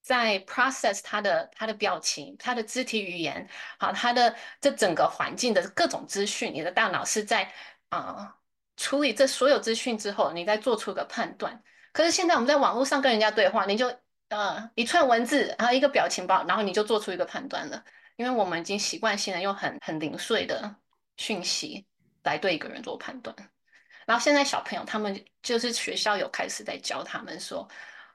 [0.00, 3.46] 在 process 他的他的表情、他的肢体语言，
[3.78, 7.52] 好，他的这整个环境的各种资讯，你的大脑是在
[7.90, 8.36] 啊。
[8.76, 11.62] 处理这所有资讯之后，你再做出个判断。
[11.92, 13.94] 可是现在我们在网络上跟人家对话，你就
[14.30, 17.84] 呃一串文字，然后一个表情包，然后你就做出一个判断了。
[18.16, 20.74] 因为我们已经习惯性的用很很零碎的
[21.16, 21.86] 讯息
[22.22, 23.34] 来对一个人做判断。
[24.06, 27.68] 然后现在小朋友他们就是学校有开始在教他们说，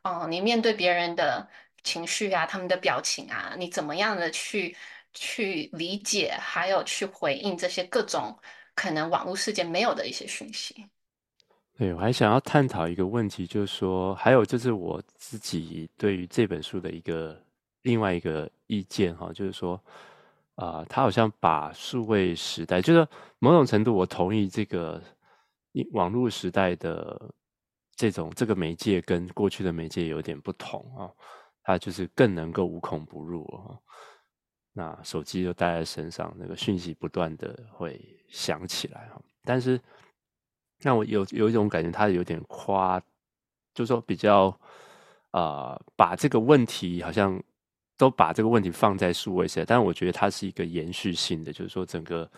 [0.03, 1.47] 哦、你面对别人的
[1.84, 4.76] 情绪啊，他们的表情啊，你怎么样的去
[5.13, 8.38] 去理解，还有去回应这些各种。
[8.76, 10.86] 可能网络世界没有的一些讯息。
[11.78, 17.38] 对，我还想要探讨一个问题，就是说，还有就是我自己对于这本书的一个
[17.82, 19.78] 另外一个意见哈，就是说，
[20.56, 23.06] 啊、他好像把数位时代，就是
[23.40, 25.04] 某种程度我同意这个
[25.92, 27.30] 网络时代的
[27.94, 31.12] 这种这个媒介跟过去的媒介有点不同啊，
[31.62, 33.76] 它就是更能够无孔不入啊。
[34.72, 38.00] 那手机就带在身上，那个讯息不断的会
[38.30, 39.78] 响起来哈，但是。
[40.82, 43.00] 那我有有一种感觉，他有点夸，
[43.74, 44.48] 就是说比较
[45.32, 47.42] 啊、呃，把这个问题好像
[47.98, 52.30] 都把这个问题放在数位时代，但我觉得它是一个延续性的，就是说整个、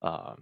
[0.00, 0.38] 呃、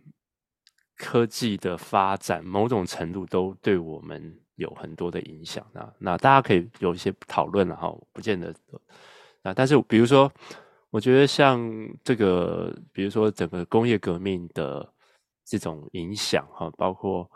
[0.99, 5.67] 科技的发展，某种程度都对我们有很多的影响。
[5.73, 8.55] 那那大家可以有一些讨论了哈，不见得
[9.43, 10.31] 啊，但是比如说，
[10.91, 11.59] 我觉得像
[12.03, 14.93] 这个，比如说整个工业革命的。
[15.45, 17.31] 这种影响哈，包括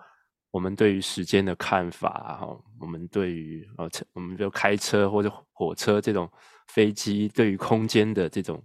[0.51, 6.31] 我们对于时间的看法哈，我们对于呃，我们就开车或者火车这种
[6.69, 8.63] 飞机对于空间的这种，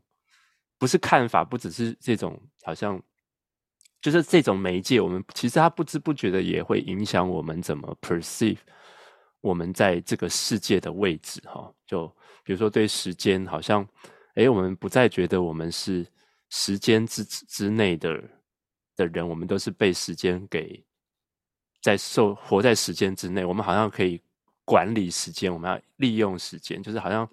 [0.79, 3.01] 不是看法，不只是这种，好像
[4.01, 8.59] 就是这种媒介，我们其实它不知不觉的也会影响我们怎么 perceive
[9.41, 11.69] 我们在这个世界的位置哈。
[11.85, 12.07] 就
[12.45, 13.85] 比如说对时间，好像
[14.35, 16.07] 诶，我们不再觉得我们是
[16.49, 18.23] 时间之之内的。
[18.95, 20.83] 的人，我们都是被时间给
[21.81, 24.21] 在受活在时间之内，我们好像可以
[24.63, 27.27] 管理时间，我们要利用时间，就是好像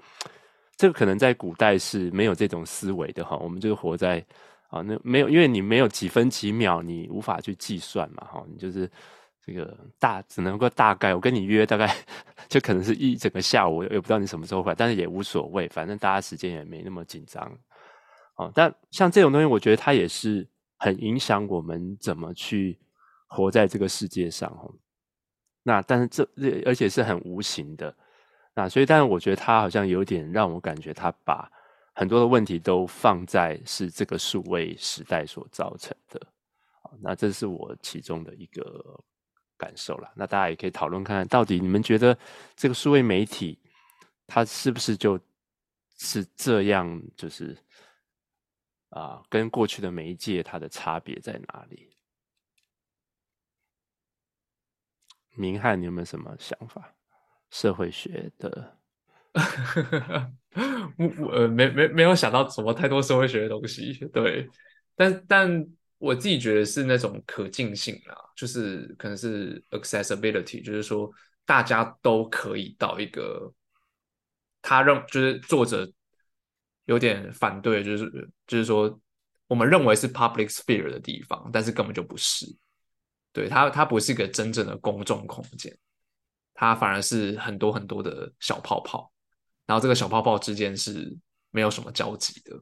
[0.76, 3.36] 这个可能在古代是没有这种思维的哈。
[3.36, 4.24] 我们就是活在
[4.68, 8.44] 啊，那没有，因为你没有几分几秒，你无法去计算嘛哈。
[8.48, 8.90] 你就是
[9.44, 11.94] 这个大只能够大概，我跟你约大概
[12.48, 17.44] 就可能是一整个下午，我也不知道你什么时候回来，但是也无所谓，反正大家时间也没那么紧张
[18.34, 18.50] 啊。
[18.54, 20.48] 但像这种东西，我觉得它也是。
[20.82, 22.78] 很影响我们怎么去
[23.26, 24.50] 活在这个世界上，
[25.62, 26.26] 那但是这
[26.64, 27.94] 而且是很无形的，
[28.54, 31.52] 那所以但是我觉得他好像有点让我感觉他把
[31.92, 36.18] 很多的问题都放在是这个数位时代所造成的，
[37.02, 38.98] 那这是我其中的一个
[39.58, 40.10] 感受啦。
[40.16, 42.16] 那大家也可以讨论看看到底你们觉得
[42.56, 43.58] 这个数位媒体
[44.26, 45.20] 它是不是就
[45.98, 47.54] 是这样，就是。
[48.90, 51.90] 啊，跟过去的媒介它的差别在哪里？
[55.36, 56.94] 明翰，你有没有什么想法？
[57.50, 58.78] 社会学的，
[60.98, 64.48] 我我呃没没没有想到什么太多社会学的东西，对，
[64.96, 65.66] 但但
[65.98, 71.10] 我自己觉得是那种可进性啦，就是可能是 accessibility，就是说
[71.44, 73.52] 大家都可以到一个
[74.60, 75.90] 他认就是作者。
[76.86, 79.00] 有点反对，就是就是说，
[79.46, 82.46] 我们认为是 public sphere 的地方，但是根本就不是。
[83.32, 85.76] 对，它，它不是一个真正的公众空间，
[86.52, 89.12] 它反而是很多很多的小泡泡，
[89.66, 91.16] 然后这个小泡泡之间是
[91.50, 92.60] 没有什么交集的。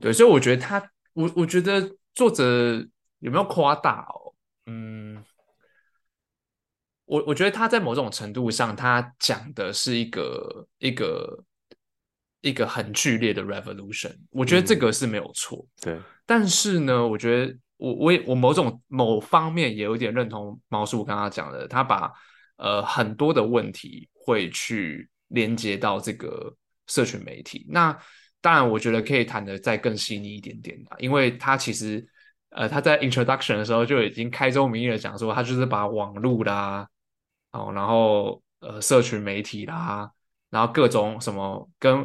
[0.00, 0.82] 对，所以我觉得他，
[1.12, 2.44] 我我觉得作者
[3.20, 4.34] 有没有夸大哦？
[4.66, 5.24] 嗯，
[7.04, 11.44] 我我觉得他在某种程度上，他讲的是一个一个。
[12.42, 15.58] 一个很剧烈的 revolution，我觉得这个是没有错。
[15.58, 22.12] 嗯、对，但是呢，我觉得我我也我某种某方面也有点认同毛叔刚刚讲的，他把
[22.56, 26.54] 呃很多的问题会去连接到这个
[26.88, 27.64] 社群媒体。
[27.70, 27.96] 那
[28.40, 32.04] 当然，我觉得可以谈的再更细腻一点点的，因为他其实
[32.50, 36.88] 呃他在 introduction 的时候就已经开宗明义的讲说，他就是把网络啦，
[37.52, 40.10] 哦，然后呃社群媒体啦，
[40.50, 42.04] 然后各种什么跟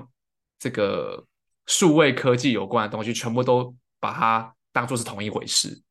[0.60, 1.26] 这个
[1.66, 5.82] 数位科技有关的东西，全部都把它当做是同一回事。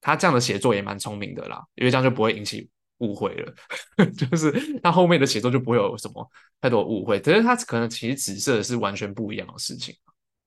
[0.00, 3.54] 他这样的写作也蛮聪明的啦，因为这样就不会引起误会了。
[4.16, 6.30] 就是他后面的写作就不会有什么
[6.60, 7.18] 太多误会。
[7.18, 9.94] 可是他可能其实指涉的是完全不一样的事情。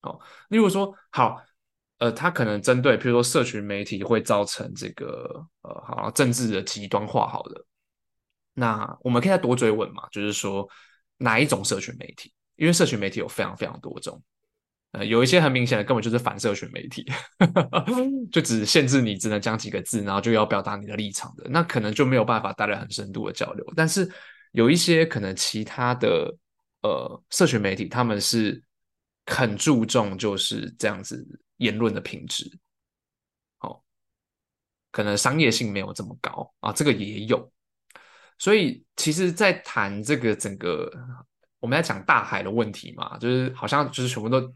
[0.01, 1.43] 哦，例如说，好，
[1.97, 7.65] 呃，他可能针对，譬如说，社群媒体会造成这个呃，好政治的极端化，好的，
[8.53, 10.65] 那我们可以再多追问嘛，就是说
[11.17, 12.31] 哪一种社群媒体？
[12.59, 14.21] 因为社群媒体有非常非常多种，
[14.91, 17.09] 呃，有一些很明显的根本就是反社群媒体，
[18.29, 23.65] 就只限制你只能讲几个字，然后就要表达你的立场的，那可能就没有办法带来很深度的交流。
[23.77, 24.11] 但是
[24.51, 26.35] 有一些可能其他的
[26.81, 28.61] 呃社群媒体，他们是
[29.27, 31.25] 很注重就是这样子
[31.57, 32.51] 言论的品质，
[33.61, 33.81] 哦，
[34.91, 37.49] 可能商业性没有这么高啊，这个也有。
[38.37, 40.91] 所以其实，在谈这个整个。
[41.59, 44.53] 我们在讲大海的问题嘛，就是好像就是全部都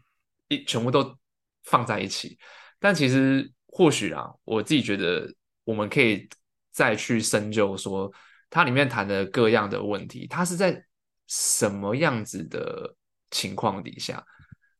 [0.48, 1.16] 一全部都
[1.64, 2.38] 放在一起，
[2.78, 5.32] 但其实或许啊，我自己觉得
[5.64, 6.28] 我们可以
[6.70, 8.12] 再去深究说，
[8.50, 10.84] 它里面谈的各样的问题，它是在
[11.26, 12.94] 什么样子的
[13.30, 14.24] 情况底下，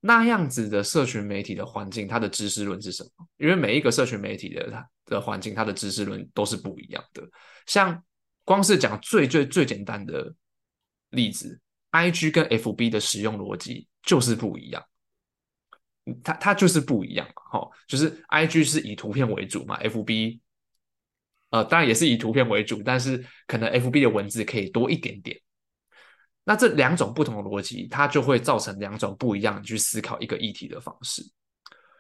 [0.01, 3.27] 那样子的社群媒体的环境，它的知识论是什么？
[3.39, 7.23] 因为每一个社群媒体的它的环境，它的知识论都是不一样的。
[7.67, 8.03] 像
[8.45, 10.35] 光是讲最最最简单的
[11.11, 11.59] 例子
[11.95, 14.85] ，IG 跟 FB 的使用逻辑就是不一样。
[16.23, 20.39] 它它就是不一样，哈，就是 IG 是以图片为主嘛，FB，
[21.49, 25.41] 呃，当然也是以图片为主，但是可能 FB 的文字可以多一点点。
[26.45, 31.23] 那这两种不同的逻辑，它就会造成两种不一样去思考一个议题的方式。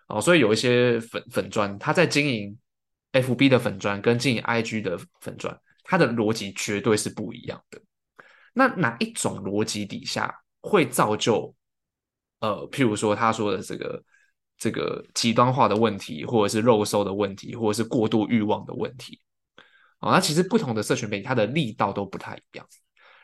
[0.08, 2.58] 哦，所以有一些粉粉砖，他在经营
[3.12, 7.80] FB 的粉砖跟经营 IG 的粉砖，它的逻辑绝对是不一样的。
[8.54, 11.54] 那哪一种逻辑底下会造就？
[12.38, 14.02] 呃，譬如说他说的这个
[14.56, 19.20] 这个极端化的问题，或者是肉搜的问题，或者是过度欲望的问题，
[19.98, 22.66] 啊、哦，那其实不同的社群媒体它的力道都不太一样。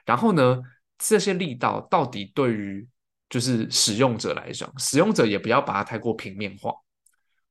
[0.05, 0.61] 然后呢，
[0.99, 2.87] 这些力道到底对于
[3.29, 6.73] 就是使用者来讲，使用者也不要把它太过平面化，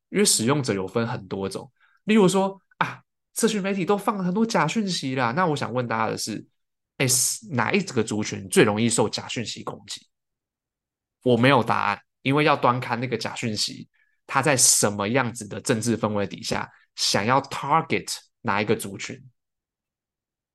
[0.10, 1.72] 因为使用者有分很多种。
[2.06, 3.02] 例如说啊，
[3.36, 6.44] 社群媒体都放了很多假讯息啦，那我想问大家的是，
[7.00, 7.08] 哎，
[7.50, 10.08] 哪一个族群最容易受假讯息攻击？
[11.24, 13.90] 我没有答案，因为要端看那个假讯息，
[14.26, 19.22] 它在什么样子的政治氛围底下，想要 target 哪一个族群。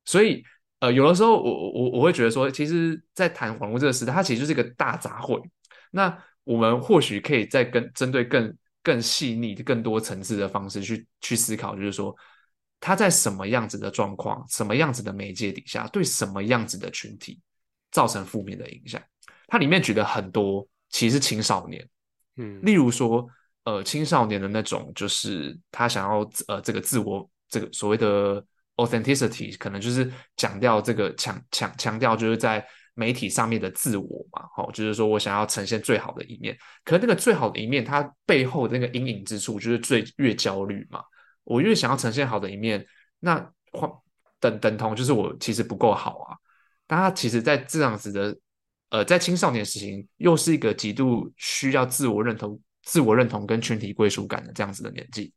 [0.05, 0.43] 所以，
[0.79, 5.43] 呃，有的时候我我我会觉得说，其实，在谈网络这个时代，它其实就是一个大杂烩。
[5.91, 12.15] 那我们或许可以再跟针对更更细腻、更多层次的方式去去思考，就是说，
[12.79, 17.39] 它在什么样子的状况、什么样子的媒介底下，对什么样子的群体
[17.91, 19.01] 造成负面的影响。
[19.47, 21.87] 它里面举了很多，其实是青少年，
[22.37, 23.27] 嗯，例如说，
[23.63, 28.43] 呃，青少年的那种，就是他想要呃这个自我这个所谓的
[28.75, 41.01] authenticity，可能就是强调这个强强强调就是在媒体上面的自我嘛，哦，就是说我想要呈现最好的一面，可那个最好的一面，它背后的那个阴影之处就是最越焦虑嘛，
[41.45, 42.85] 我越想要呈现好的一面，
[43.19, 43.49] 那
[44.39, 46.35] 等等同就是我其实不够好啊，
[46.85, 48.37] 但他其实在这样子的。
[48.89, 55.33] 呃，在青少年时期，又是一个极度需要自我认同、自我认同跟群体归属感的这样子的年纪，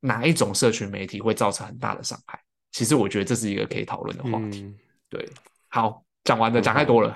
[0.00, 2.40] 哪一种社群媒体会造成很大的伤害？
[2.70, 4.62] 其实我觉得这是一个可以讨论的话题。
[4.62, 4.78] 嗯、
[5.10, 5.28] 对，
[5.68, 7.14] 好，讲完了，讲太多了。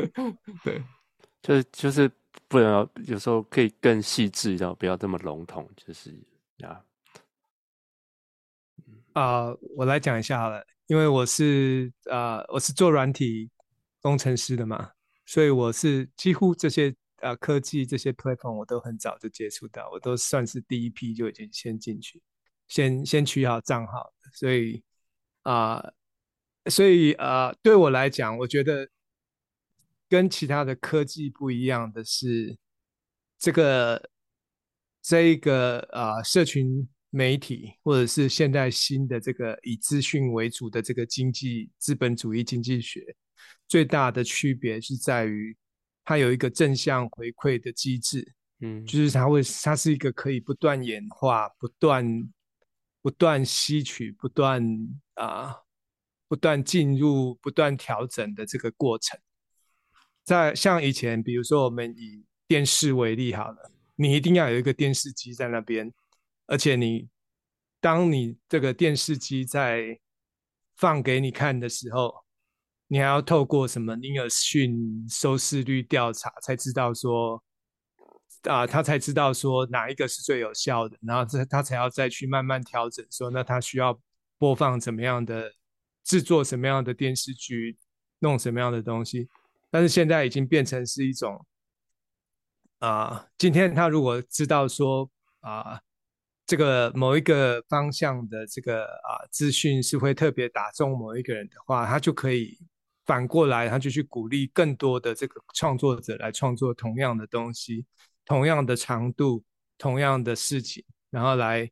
[0.62, 0.80] 对，
[1.42, 2.08] 就是就是
[2.46, 6.14] 不能有时候可以更细致，然后不要这么笼统，就是
[6.58, 6.78] 呀。
[9.14, 13.50] 啊、我来讲一下好了，因为我是啊、我是做软体。
[14.04, 14.90] 工程师的嘛，
[15.26, 22.20] 所以我是几乎这些呃科技这些 platform 我都很早就接触到，我都算是第一批就已经先进去，
[22.66, 24.82] 先先取好账号，所以
[25.42, 25.80] 啊、
[26.68, 28.88] 所以呃对我来讲，我觉得
[30.08, 32.58] 跟其他的科技不一样的是，
[33.38, 34.10] 这个
[35.00, 43.14] 这一个啊、社群媒体或者是现在新的这个以资讯为主的这个经济资本主义经济学。
[43.68, 45.54] 最大的区别是在于，
[46.04, 52.04] 它有一个正向回馈的机制，嗯，就是它会，它是一个可以不断演化、不断、
[53.02, 54.62] 不断吸取、不断
[55.14, 55.54] 啊、
[56.28, 59.20] 不断进入、不断调整的这个过程。
[60.24, 65.92] 在像以前，比如说我们以电视为例好了，你一定要有一个电视机在那边，
[66.46, 67.08] 而且你
[67.80, 69.98] 当你这个电视机在
[70.76, 72.22] 放给你看的时候。
[72.88, 77.42] 你还要透过什么尼尔逊收视率调查才知道说，
[78.42, 83.98] 啊，他才知道说哪一个是最有效的，然后这他才要再去慢慢调整，说那他需要
[84.36, 85.50] 播放怎么样的，
[86.04, 87.78] 制作什么样的电视剧，
[88.18, 89.26] 弄什么样的东西。
[89.70, 91.46] 但是现在已经变成是一种，
[92.80, 95.80] 啊，今天他如果知道说啊，
[96.52, 102.58] 这个某一个方向的这个啊资讯是会特别打中某一个人的话，他就可以。
[103.06, 107.86] 反过来，他就去鼓励更多的这个创作者来创作同样的东西，
[108.26, 109.42] 同样的长度，
[109.78, 111.70] 同样的事情，然后来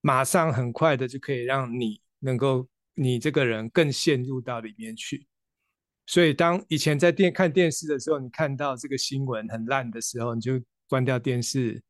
[0.00, 5.26] 马上很快的就可以让你能够你这个人更陷入到里面去。
[6.06, 10.58] 所以，当以前在电看电视的时候，你看到这个新闻很烂的时候，你就
[10.88, 11.80] 关掉电视，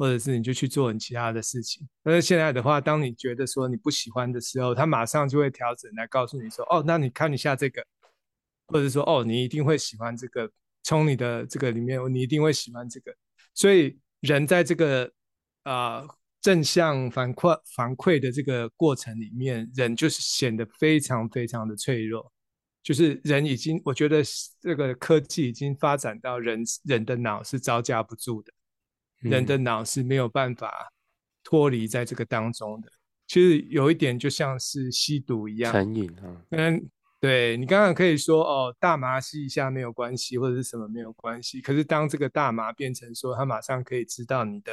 [0.00, 1.86] 或者是你就去做你其他的事情。
[2.02, 7.84] 但是现在的话，当你觉得说你不喜欢的时候，他马上就会调整来告诉你说：“哦，那你看一下这个。”
[8.72, 10.48] 或者说，哦，你一定会喜欢这个，
[10.84, 13.12] 从你的这个里面，你一定会喜欢这个。
[13.52, 15.10] 所以人在这个
[15.64, 16.06] 啊、
[16.40, 22.32] 正向反馈反馈的这个过程里面，人就是显得非常非常的脆弱。
[22.80, 24.22] 就是人已经，我觉得
[24.60, 28.52] 这个科技已经发展到人人的脑是招架不住的，
[29.20, 30.92] 人的脑是没有办法
[31.44, 32.90] 脱离在这个当中的。
[33.26, 36.44] 其实有一点就像是吸毒一样，成瘾啊。
[36.50, 36.90] 嗯，
[37.20, 41.60] 对，你刚刚可以说哦，大麻吸一下没有关系，或者是什么没有关系。
[41.60, 44.72] 可是当这个大麻变成说，它马上可以知道你的。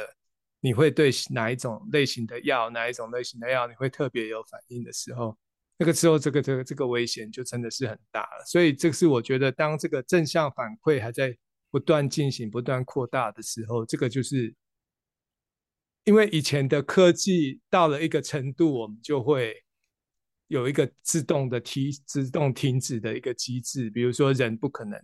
[0.60, 5.38] 你会对哪一种类型的药，哪一种类型的药，你会特别有反应的时候，
[5.78, 8.44] 那个时候，这个这个这个危险就真的是很大了。
[8.44, 11.32] 所以，这个是我觉得，当这个正向反馈还在
[11.70, 14.54] 不断进行、不断扩大的时候，这个就是
[16.04, 19.62] 因为以前的科技到了一个程度，我们就会
[20.48, 23.90] 有一个自动的停、自动停止的一个机制。
[23.90, 25.00] 比如说，人不可能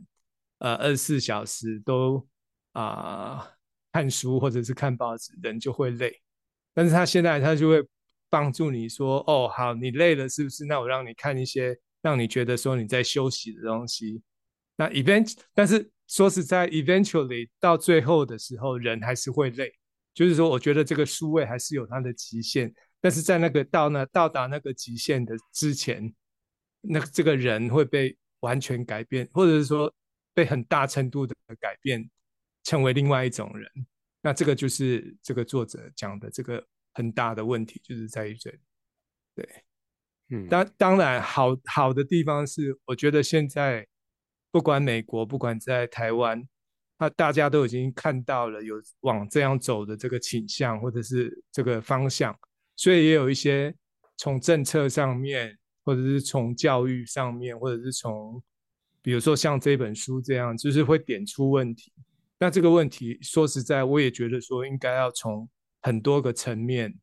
[0.58, 2.26] 呃二十四小时都
[2.72, 3.50] 啊。
[3.94, 6.20] 看书或者是看报纸，人就会累。
[6.72, 7.80] 但是他现在他就会
[8.28, 10.64] 帮助你说：“哦，好，你累了是不是？
[10.64, 14.20] 那我让你看一些让你觉得说你在休息的东西。
[14.74, 19.72] 那 event，但是说实在，eventually 到最后的时候，人还是会累。
[20.12, 22.72] 就是说，我觉得这个数位还是有它的极限。
[23.00, 26.14] 但是在那个到那到达那个极限的之前，
[26.80, 29.92] 那这个人会被完全改变，或者是说
[30.32, 32.08] 被很大程度的改变。”
[32.66, 33.70] 成为另外一种人，
[34.22, 38.58] 那这个就是这个作者讲的这个很大的问题，就是在于这里。
[39.34, 39.46] 对，
[40.30, 43.86] 嗯，当当然好好的地方是，我觉得现在
[44.54, 46.40] 不管美国，不管在台湾，
[46.96, 52.32] 那大家都已经看到了有往这样走的这个倾向，或者是这个方向，
[52.76, 53.74] 所以也有一些
[54.16, 58.40] 从政策上面，或者是从教育上面，或者是从
[59.02, 61.92] 比如说像这本书这样，就是会点出问题。
[62.38, 65.48] 那这个问题，说实在，我也觉得说应该要从
[65.82, 66.94] 很多个层面，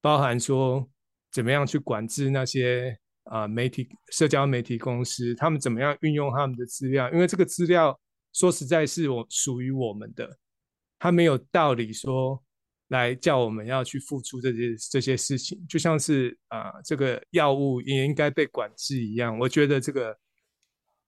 [0.00, 0.88] 包含说
[1.32, 2.96] 怎么样去管制那些
[3.30, 7.98] 啊、媒体、社交媒体公司，他们怎么样运用他们的资料，因为这个资料
[8.32, 10.38] 说实在是我属于我们的，
[10.98, 12.42] 他没有道理说
[12.88, 20.16] 来叫我们要去付出这些这些事情，就像是啊、呃、这个药物也应该被管制一样，我觉得这个。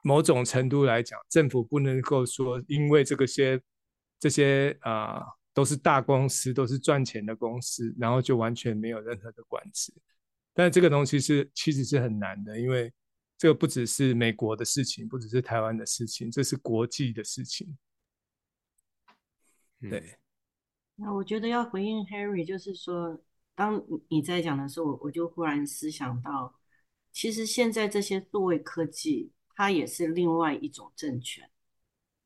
[0.03, 3.61] 某种程度来讲，政府不能够说，因为这个些
[4.19, 5.21] 这些啊、
[5.53, 9.93] 都是大公司，都是赚钱的公司，然后就完全没有任何的管制。
[10.53, 12.93] 但这个东西是其实是很难的，因为
[13.39, 17.77] 这个不只是美国的事情，不只是台湾的事情，这是国际的事情。
[19.81, 20.19] 对。
[20.97, 23.19] 那我觉得要回应 Harry，就是说，
[23.55, 26.55] 当你在讲的时候，我就忽然思想到，
[27.13, 29.33] 其实现在这些数位科技。
[29.57, 31.51] 它也是另外一种政权，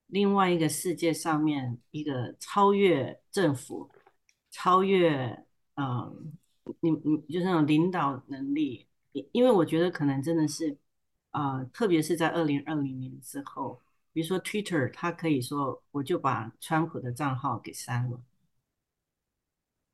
[0.07, 3.91] 另外一个世界上面一个超越政府、
[4.53, 5.45] 超越
[5.75, 6.33] 嗯，
[6.81, 8.87] 你你就是那种领导能力。
[9.31, 10.77] 因为我觉得可能真的是、
[11.31, 13.81] 呃，特别是在二零二零年之后，
[14.13, 18.21] 比如说 Twitter，他可以说我就把川普的账号给删了，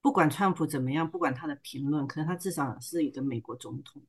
[0.01, 4.03] 不管川普怎么样，不管他的评论，可能他至少是一个美国总统。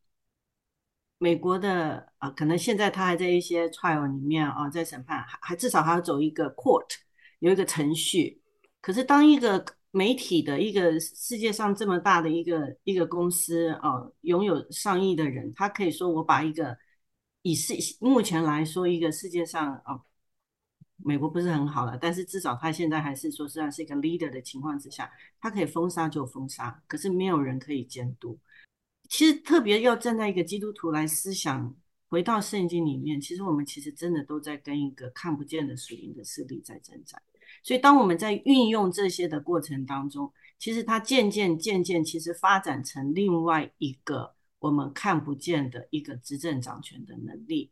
[1.17, 6.87] 美国的啊、可能现在他还在一些 trial 里面啊、在审判，还还至少还要走一个 court，
[7.39, 8.41] 有一个程序。
[8.79, 16.77] 可是当一个媒体的一个世界上这么大的一个一个公司啊、呃，拥有上亿的人，他可以说我把一个
[17.41, 20.01] 以世目前来说一个世界上啊、呃，
[21.03, 28.39] 美国不是很好了，但是至少他现在还是说实在是一个 leader 的情况之下，他可以封杀就封杀，可是没有人可以监督。
[29.09, 31.75] 其实特别要站在一个基督徒来思想，
[32.07, 37.21] 回到圣经里面，其实我们其实真的都在跟一个看不见的属灵的势力在征战。
[37.63, 47.71] 所以当我们在运用这些的过程当中，其实它渐渐渐渐，其实发展成另外一个我们看不见的一个执政掌权的能力。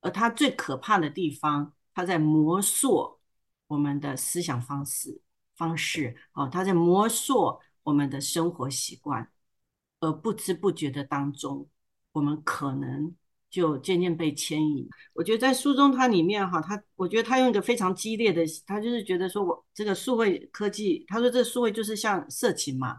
[0.00, 3.18] 而它最可怕的地方，它在磨塑
[3.66, 5.20] 我们的思想方式
[5.56, 9.30] 方式，哦，它在磨塑我们的生活习惯。
[10.00, 11.68] 而不知不觉的当中，
[12.12, 13.16] 我们可能
[13.50, 14.88] 就渐渐被牵引。
[15.14, 22.98] 我觉得在书中，它里面哈，他我觉得他用一个非常激烈的，他就是觉得说我这个数位科技，他说这数位就是像色情嘛，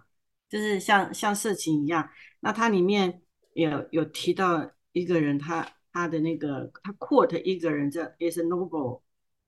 [0.49, 2.09] 就是像像色情一样。
[2.39, 3.21] 那它里面
[3.53, 9.01] 有有提到一个人，他他的那个他 quote 一个人叫 is noble，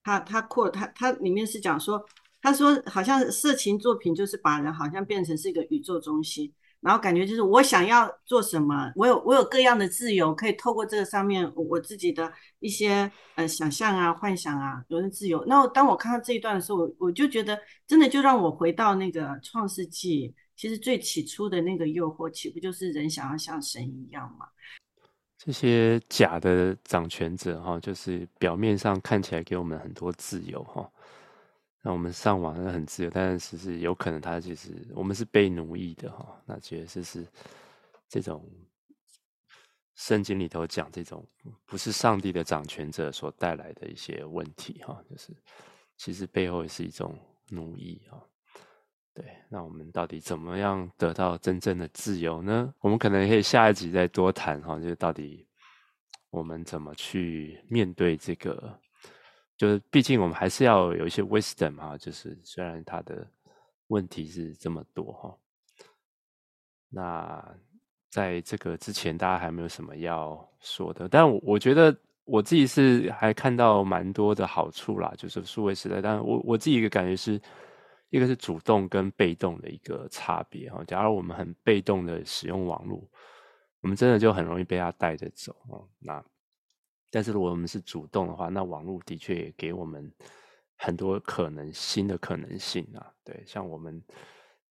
[0.04, 2.06] 他他 quote 他他里面是讲说，
[2.42, 6.54] 他说好像色情作品就是把人好像变成是一个宇宙中心。
[6.82, 15.44] 然后感觉就是我想要做什么，我有我有各样的自由，可以透过这个上面我自己的一些呃想象啊、幻想啊，有的自由。
[15.46, 17.58] 那当我看到这一段的时候，我我就觉得
[17.88, 24.48] 真的就让我回到那个创世纪，其实最起初的那个诱惑，岂不就是人想要像神一样吗？
[25.38, 30.88] 这些假的掌权者哈，就是表面上看起来给我们很多自由哈。
[31.84, 36.40] 那我们上网很自由，但是其实有可能他其实我们是被奴役的哈。
[36.46, 37.28] 那其实是
[38.08, 38.48] 这种
[39.96, 41.28] 圣经里头讲这种
[41.66, 45.36] 不是上帝的掌权者所带来的一些问题哈，就是
[45.98, 47.18] 其实背后也是一种
[47.50, 48.22] 奴役啊。
[49.16, 52.74] 对，那我们到底怎么样得到真正的自由呢？
[52.80, 55.48] 我们可能可以下一集再多谈哈，就是到底
[56.30, 58.80] 我们怎么去面对这个。
[59.62, 63.28] 就是，毕竟我们还是要有一些 wisdom 哈，就是虽然他的
[63.90, 65.38] 问题是这么多哈，
[66.90, 67.56] 那
[68.10, 71.08] 在这个之前，大家还没有什么要说的。
[71.08, 76.02] 但我我觉得我自己是还看到蛮多的好处啦，就是数位时代。
[76.02, 77.40] 但我我自己一个感觉是，
[78.10, 80.84] 一个是主动跟被动的一个差别哈。
[80.88, 83.08] 假如我们很被动的使用网络，
[83.82, 85.88] 我们真的就很容易被他带着走哦。
[86.00, 86.26] 那
[87.14, 90.10] 但是如果我们是主动的话，那网络的确也给我们
[90.78, 93.14] 很多可能新的可能性啊。
[93.22, 94.02] 对，像我们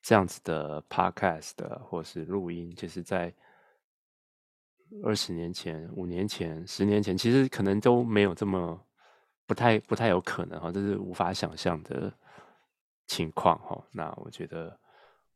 [0.00, 3.30] 这样子的 podcast 的或是录音，就是在
[5.04, 8.82] 二十年前、五年前、十年前，其实可能都没有这么
[9.46, 12.10] 不太不太有可能哈，这是无法想象的
[13.06, 13.86] 情况哈。
[13.92, 14.80] 那我觉得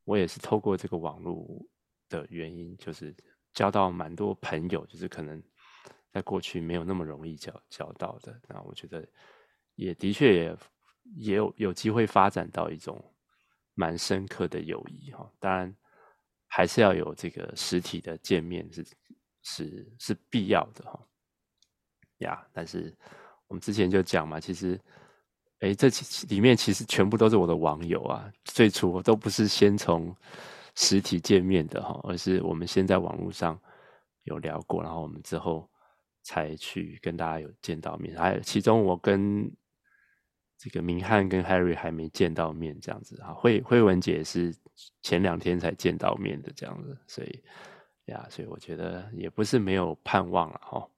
[0.04, 1.46] 我也是透过这个网络
[2.08, 3.14] 的原因，就是
[3.52, 5.42] 交到蛮多朋友，就是可能。
[6.14, 9.04] 在过去没有那么容易交交到的，那我觉得
[9.74, 10.56] 也的确也
[11.16, 13.04] 也有有机会发展到一种
[13.74, 15.28] 蛮深刻的友谊哈。
[15.40, 15.74] 当然
[16.46, 18.86] 还是要有这个实体的见面是
[19.42, 21.04] 是是必要的哈。
[22.18, 22.96] 呀，但是
[23.48, 24.80] 我们之前就讲嘛，其实
[25.62, 30.14] 诶，这其里面其实全部都是我的网友啊，最初我都不是先从
[30.76, 33.60] 实体见面的哈，而是我们先在网络上
[34.22, 35.68] 有聊过，然后我们之后。
[36.24, 39.48] 才去跟大家有见到面，还其中我跟
[40.58, 44.52] 这个明翰跟 Harry 还没见到面，这样子啊，慧慧文姐是
[45.02, 47.44] 前两天才见到面的这样子，所以
[48.06, 50.88] 呀，所以我觉得也不是没有盼望了哈。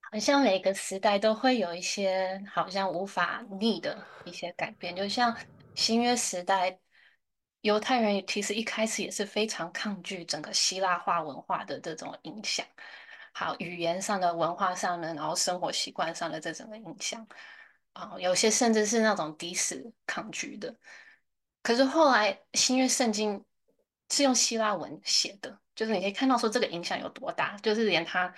[0.00, 5.36] 好像每个时代都会有一些好像无法逆的一些改变，就像
[5.74, 6.78] 新约时代。
[7.66, 12.64] 犹太人其实一开始也是非常抗拒整个希腊化文化的这种影响，
[13.32, 17.26] 好，语言上的、文化上的，然后生活习惯上的这种的影响，
[17.92, 20.72] 啊，有些甚至是那种敌视、抗拒的。
[21.60, 23.44] 可是后来新约圣经
[24.12, 28.32] 是用希腊文写的，就是你可以看到说这个影响有多大，就是连他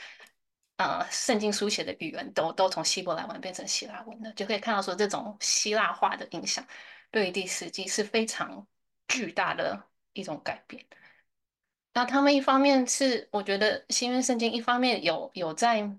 [0.79, 6.67] 呃圣经书写的语言都都从希伯来文变成希腊文了，就可以看到说这种希腊化的影响
[7.11, 8.67] 对于第四纪是非常。
[9.09, 9.83] 巨大的
[10.13, 10.85] 一种改变。
[11.95, 15.91] 那他们一方面是，我觉得新约圣经一方面有有在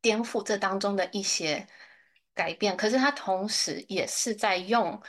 [0.00, 1.66] 颠覆这当中的一些
[2.32, 5.02] 改变，可是他同时也是在用，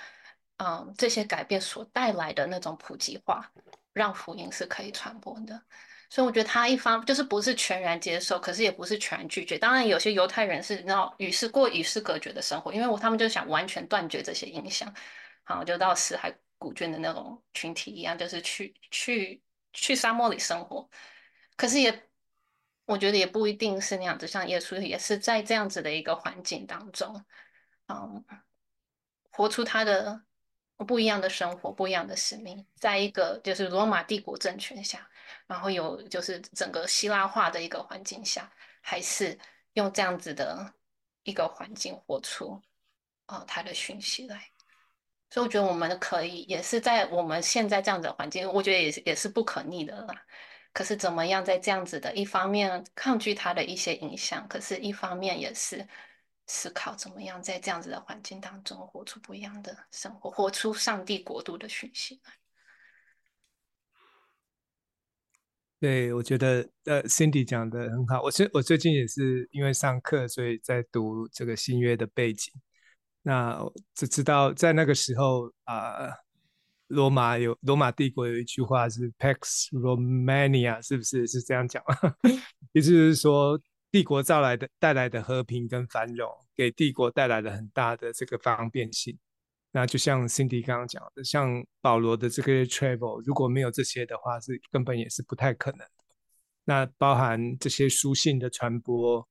[0.58, 3.52] 嗯，这些改变所带来的那种普及化，
[3.94, 5.62] 让福音是可以传播的。
[6.10, 9.58] 所以我觉得他一方就是不是全然接受，可是也不是全拒绝。
[9.58, 14.92] 当然，有些犹太人是要与世过与世隔绝的生活，因为我他们就想完全断绝这些影响，
[15.44, 16.34] 好，就到死海。
[16.58, 19.44] 古卷的那种群体一样，就是去去
[19.74, 20.90] 去沙漠里生活，
[21.56, 22.10] 可是也
[22.86, 24.26] 我觉得也不一定是那样子。
[24.26, 27.26] 像耶稣也是在这样子的一个环境当中，
[27.88, 28.26] 嗯，
[29.30, 30.24] 活出他的
[30.88, 35.10] 不一样的生活，不一样的使命，在一个就是罗马帝国政权下，
[35.46, 38.52] 然后有就是整个希腊化的一个环境下，
[38.82, 39.38] 还是
[39.74, 40.74] 用这样子的
[41.24, 42.62] 一个环境活出
[43.26, 44.50] 啊、他的讯息来。
[45.30, 50.16] 所以我觉得我们可以也是在我们现在这样的环境，我觉得也是也是不可逆的啦。
[50.74, 55.86] 可是怎么样在这样子的一方面抗拒它的一些影响，可是一方面也是
[56.46, 62.22] 思考怎么样在这样子的环境当中活出不一样的生活，活出上帝国度的讯息。
[65.80, 68.22] 对，我觉得呃，Cindy 讲的很好。
[68.22, 72.54] 我最我最近也是因为上课，所以在读这个新约的背景。
[73.28, 73.62] 那
[73.94, 76.14] 只知道在那个时候啊、呃，
[76.88, 81.84] 罗马有罗马帝国有一句话是 Pax Romania，是不是是这样讲？
[82.72, 83.60] 也就是说，
[83.92, 86.26] 帝国造来的带来的和平跟繁荣，
[86.56, 89.20] 给帝国带来了很大的这个方便性。
[89.74, 95.92] 那就像 Cindy 刚刚讲的，像保罗的这个 travel，如果没有这些的话，是根本也是不太可能的。
[96.64, 99.28] 那包含这些书信的传播，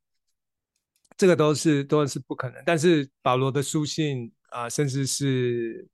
[1.17, 2.62] 这个都是都是不可能。
[2.67, 5.87] 但是保罗的书信啊、甚至是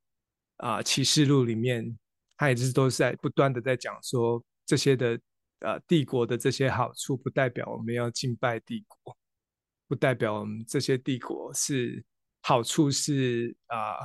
[0.59, 1.99] 啊启示录里面，
[2.37, 5.19] 他也是都是在不断的在讲说这些的
[5.61, 9.17] 呃帝国的这些好处，不代表我们要敬拜帝国，
[9.89, 12.05] 不代表我们这些帝国是
[12.43, 13.97] 好处是啊、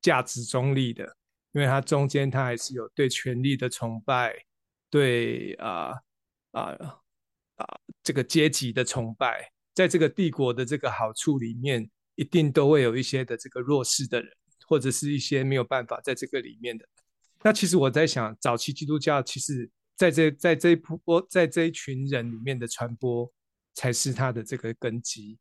[0.00, 1.04] 价值中立的，
[1.52, 4.34] 因为它中间它还是有对权力的崇拜，
[4.90, 5.92] 对啊
[6.52, 6.62] 啊
[7.56, 14.30] 啊这个阶级的崇拜，在这个帝国的这个好处里面，一定都会有一些的这个弱势的人，
[14.66, 16.86] 或者是一些没有办法在这个里面的。
[17.42, 23.32] 那其实我在想，早期基督教其实在这在这一波在这一群人里面的传播，
[23.74, 25.38] 才是它的这个根基。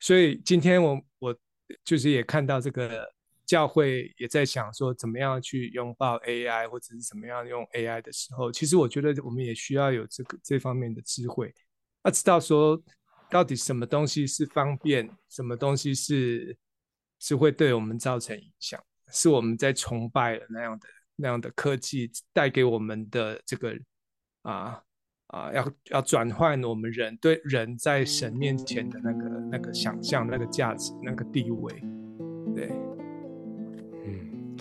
[0.00, 1.38] 所以今天我我
[1.84, 3.06] 就是也看到这个
[3.46, 11.54] 教会也在想说，怎么样去拥抱 AI，或者是怎么样用 AI 的时候，其实我觉得我们也需要有这个这方面的智慧，
[12.04, 12.80] 要知道说
[13.30, 16.56] 到底什么东西是方便，什么东西是
[17.18, 20.86] 是会对我们造成影响，是我们在崇拜的那样的。
[21.20, 23.76] 那样的科技带给我们的这个
[24.42, 24.80] 啊
[25.26, 31.72] 啊，要要转换我们人对人在神面前的那个那个想象、那个价值、那个地位，
[32.54, 32.70] 对，
[34.04, 34.56] 嗯，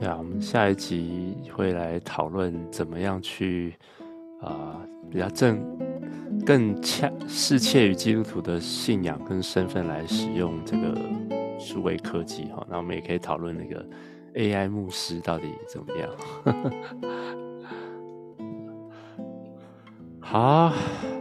[0.00, 3.74] 呀，我们下一集会来讨论怎么样去
[4.42, 4.80] 啊
[5.10, 5.60] 比较正
[6.44, 10.94] 更恰适切于基督徒的信仰跟身份来使用这个
[11.58, 13.84] 数位科技哈，那我们也可以讨论那个。
[14.34, 16.10] AI 牧师到底怎么样？
[20.18, 20.72] 好，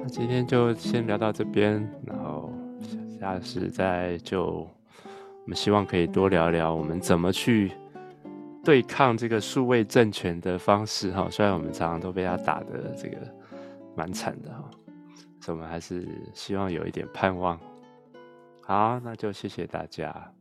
[0.08, 2.52] 今天就先聊到这边，然后
[3.20, 4.68] 下次再就
[5.44, 7.72] 我们希望可以多聊聊我们怎么去
[8.64, 11.28] 对抗这个数位政权的方式哈。
[11.30, 13.18] 虽然我们常常都被他打得这个
[13.96, 14.72] 蛮惨的哈，
[15.44, 17.60] 所以我们还是希望有一点盼望。
[18.62, 20.34] 好，那就谢谢大家，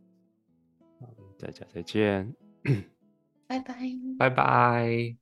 [1.40, 2.32] 大家再见。
[3.48, 3.74] 拜拜，
[4.16, 5.21] 拜拜。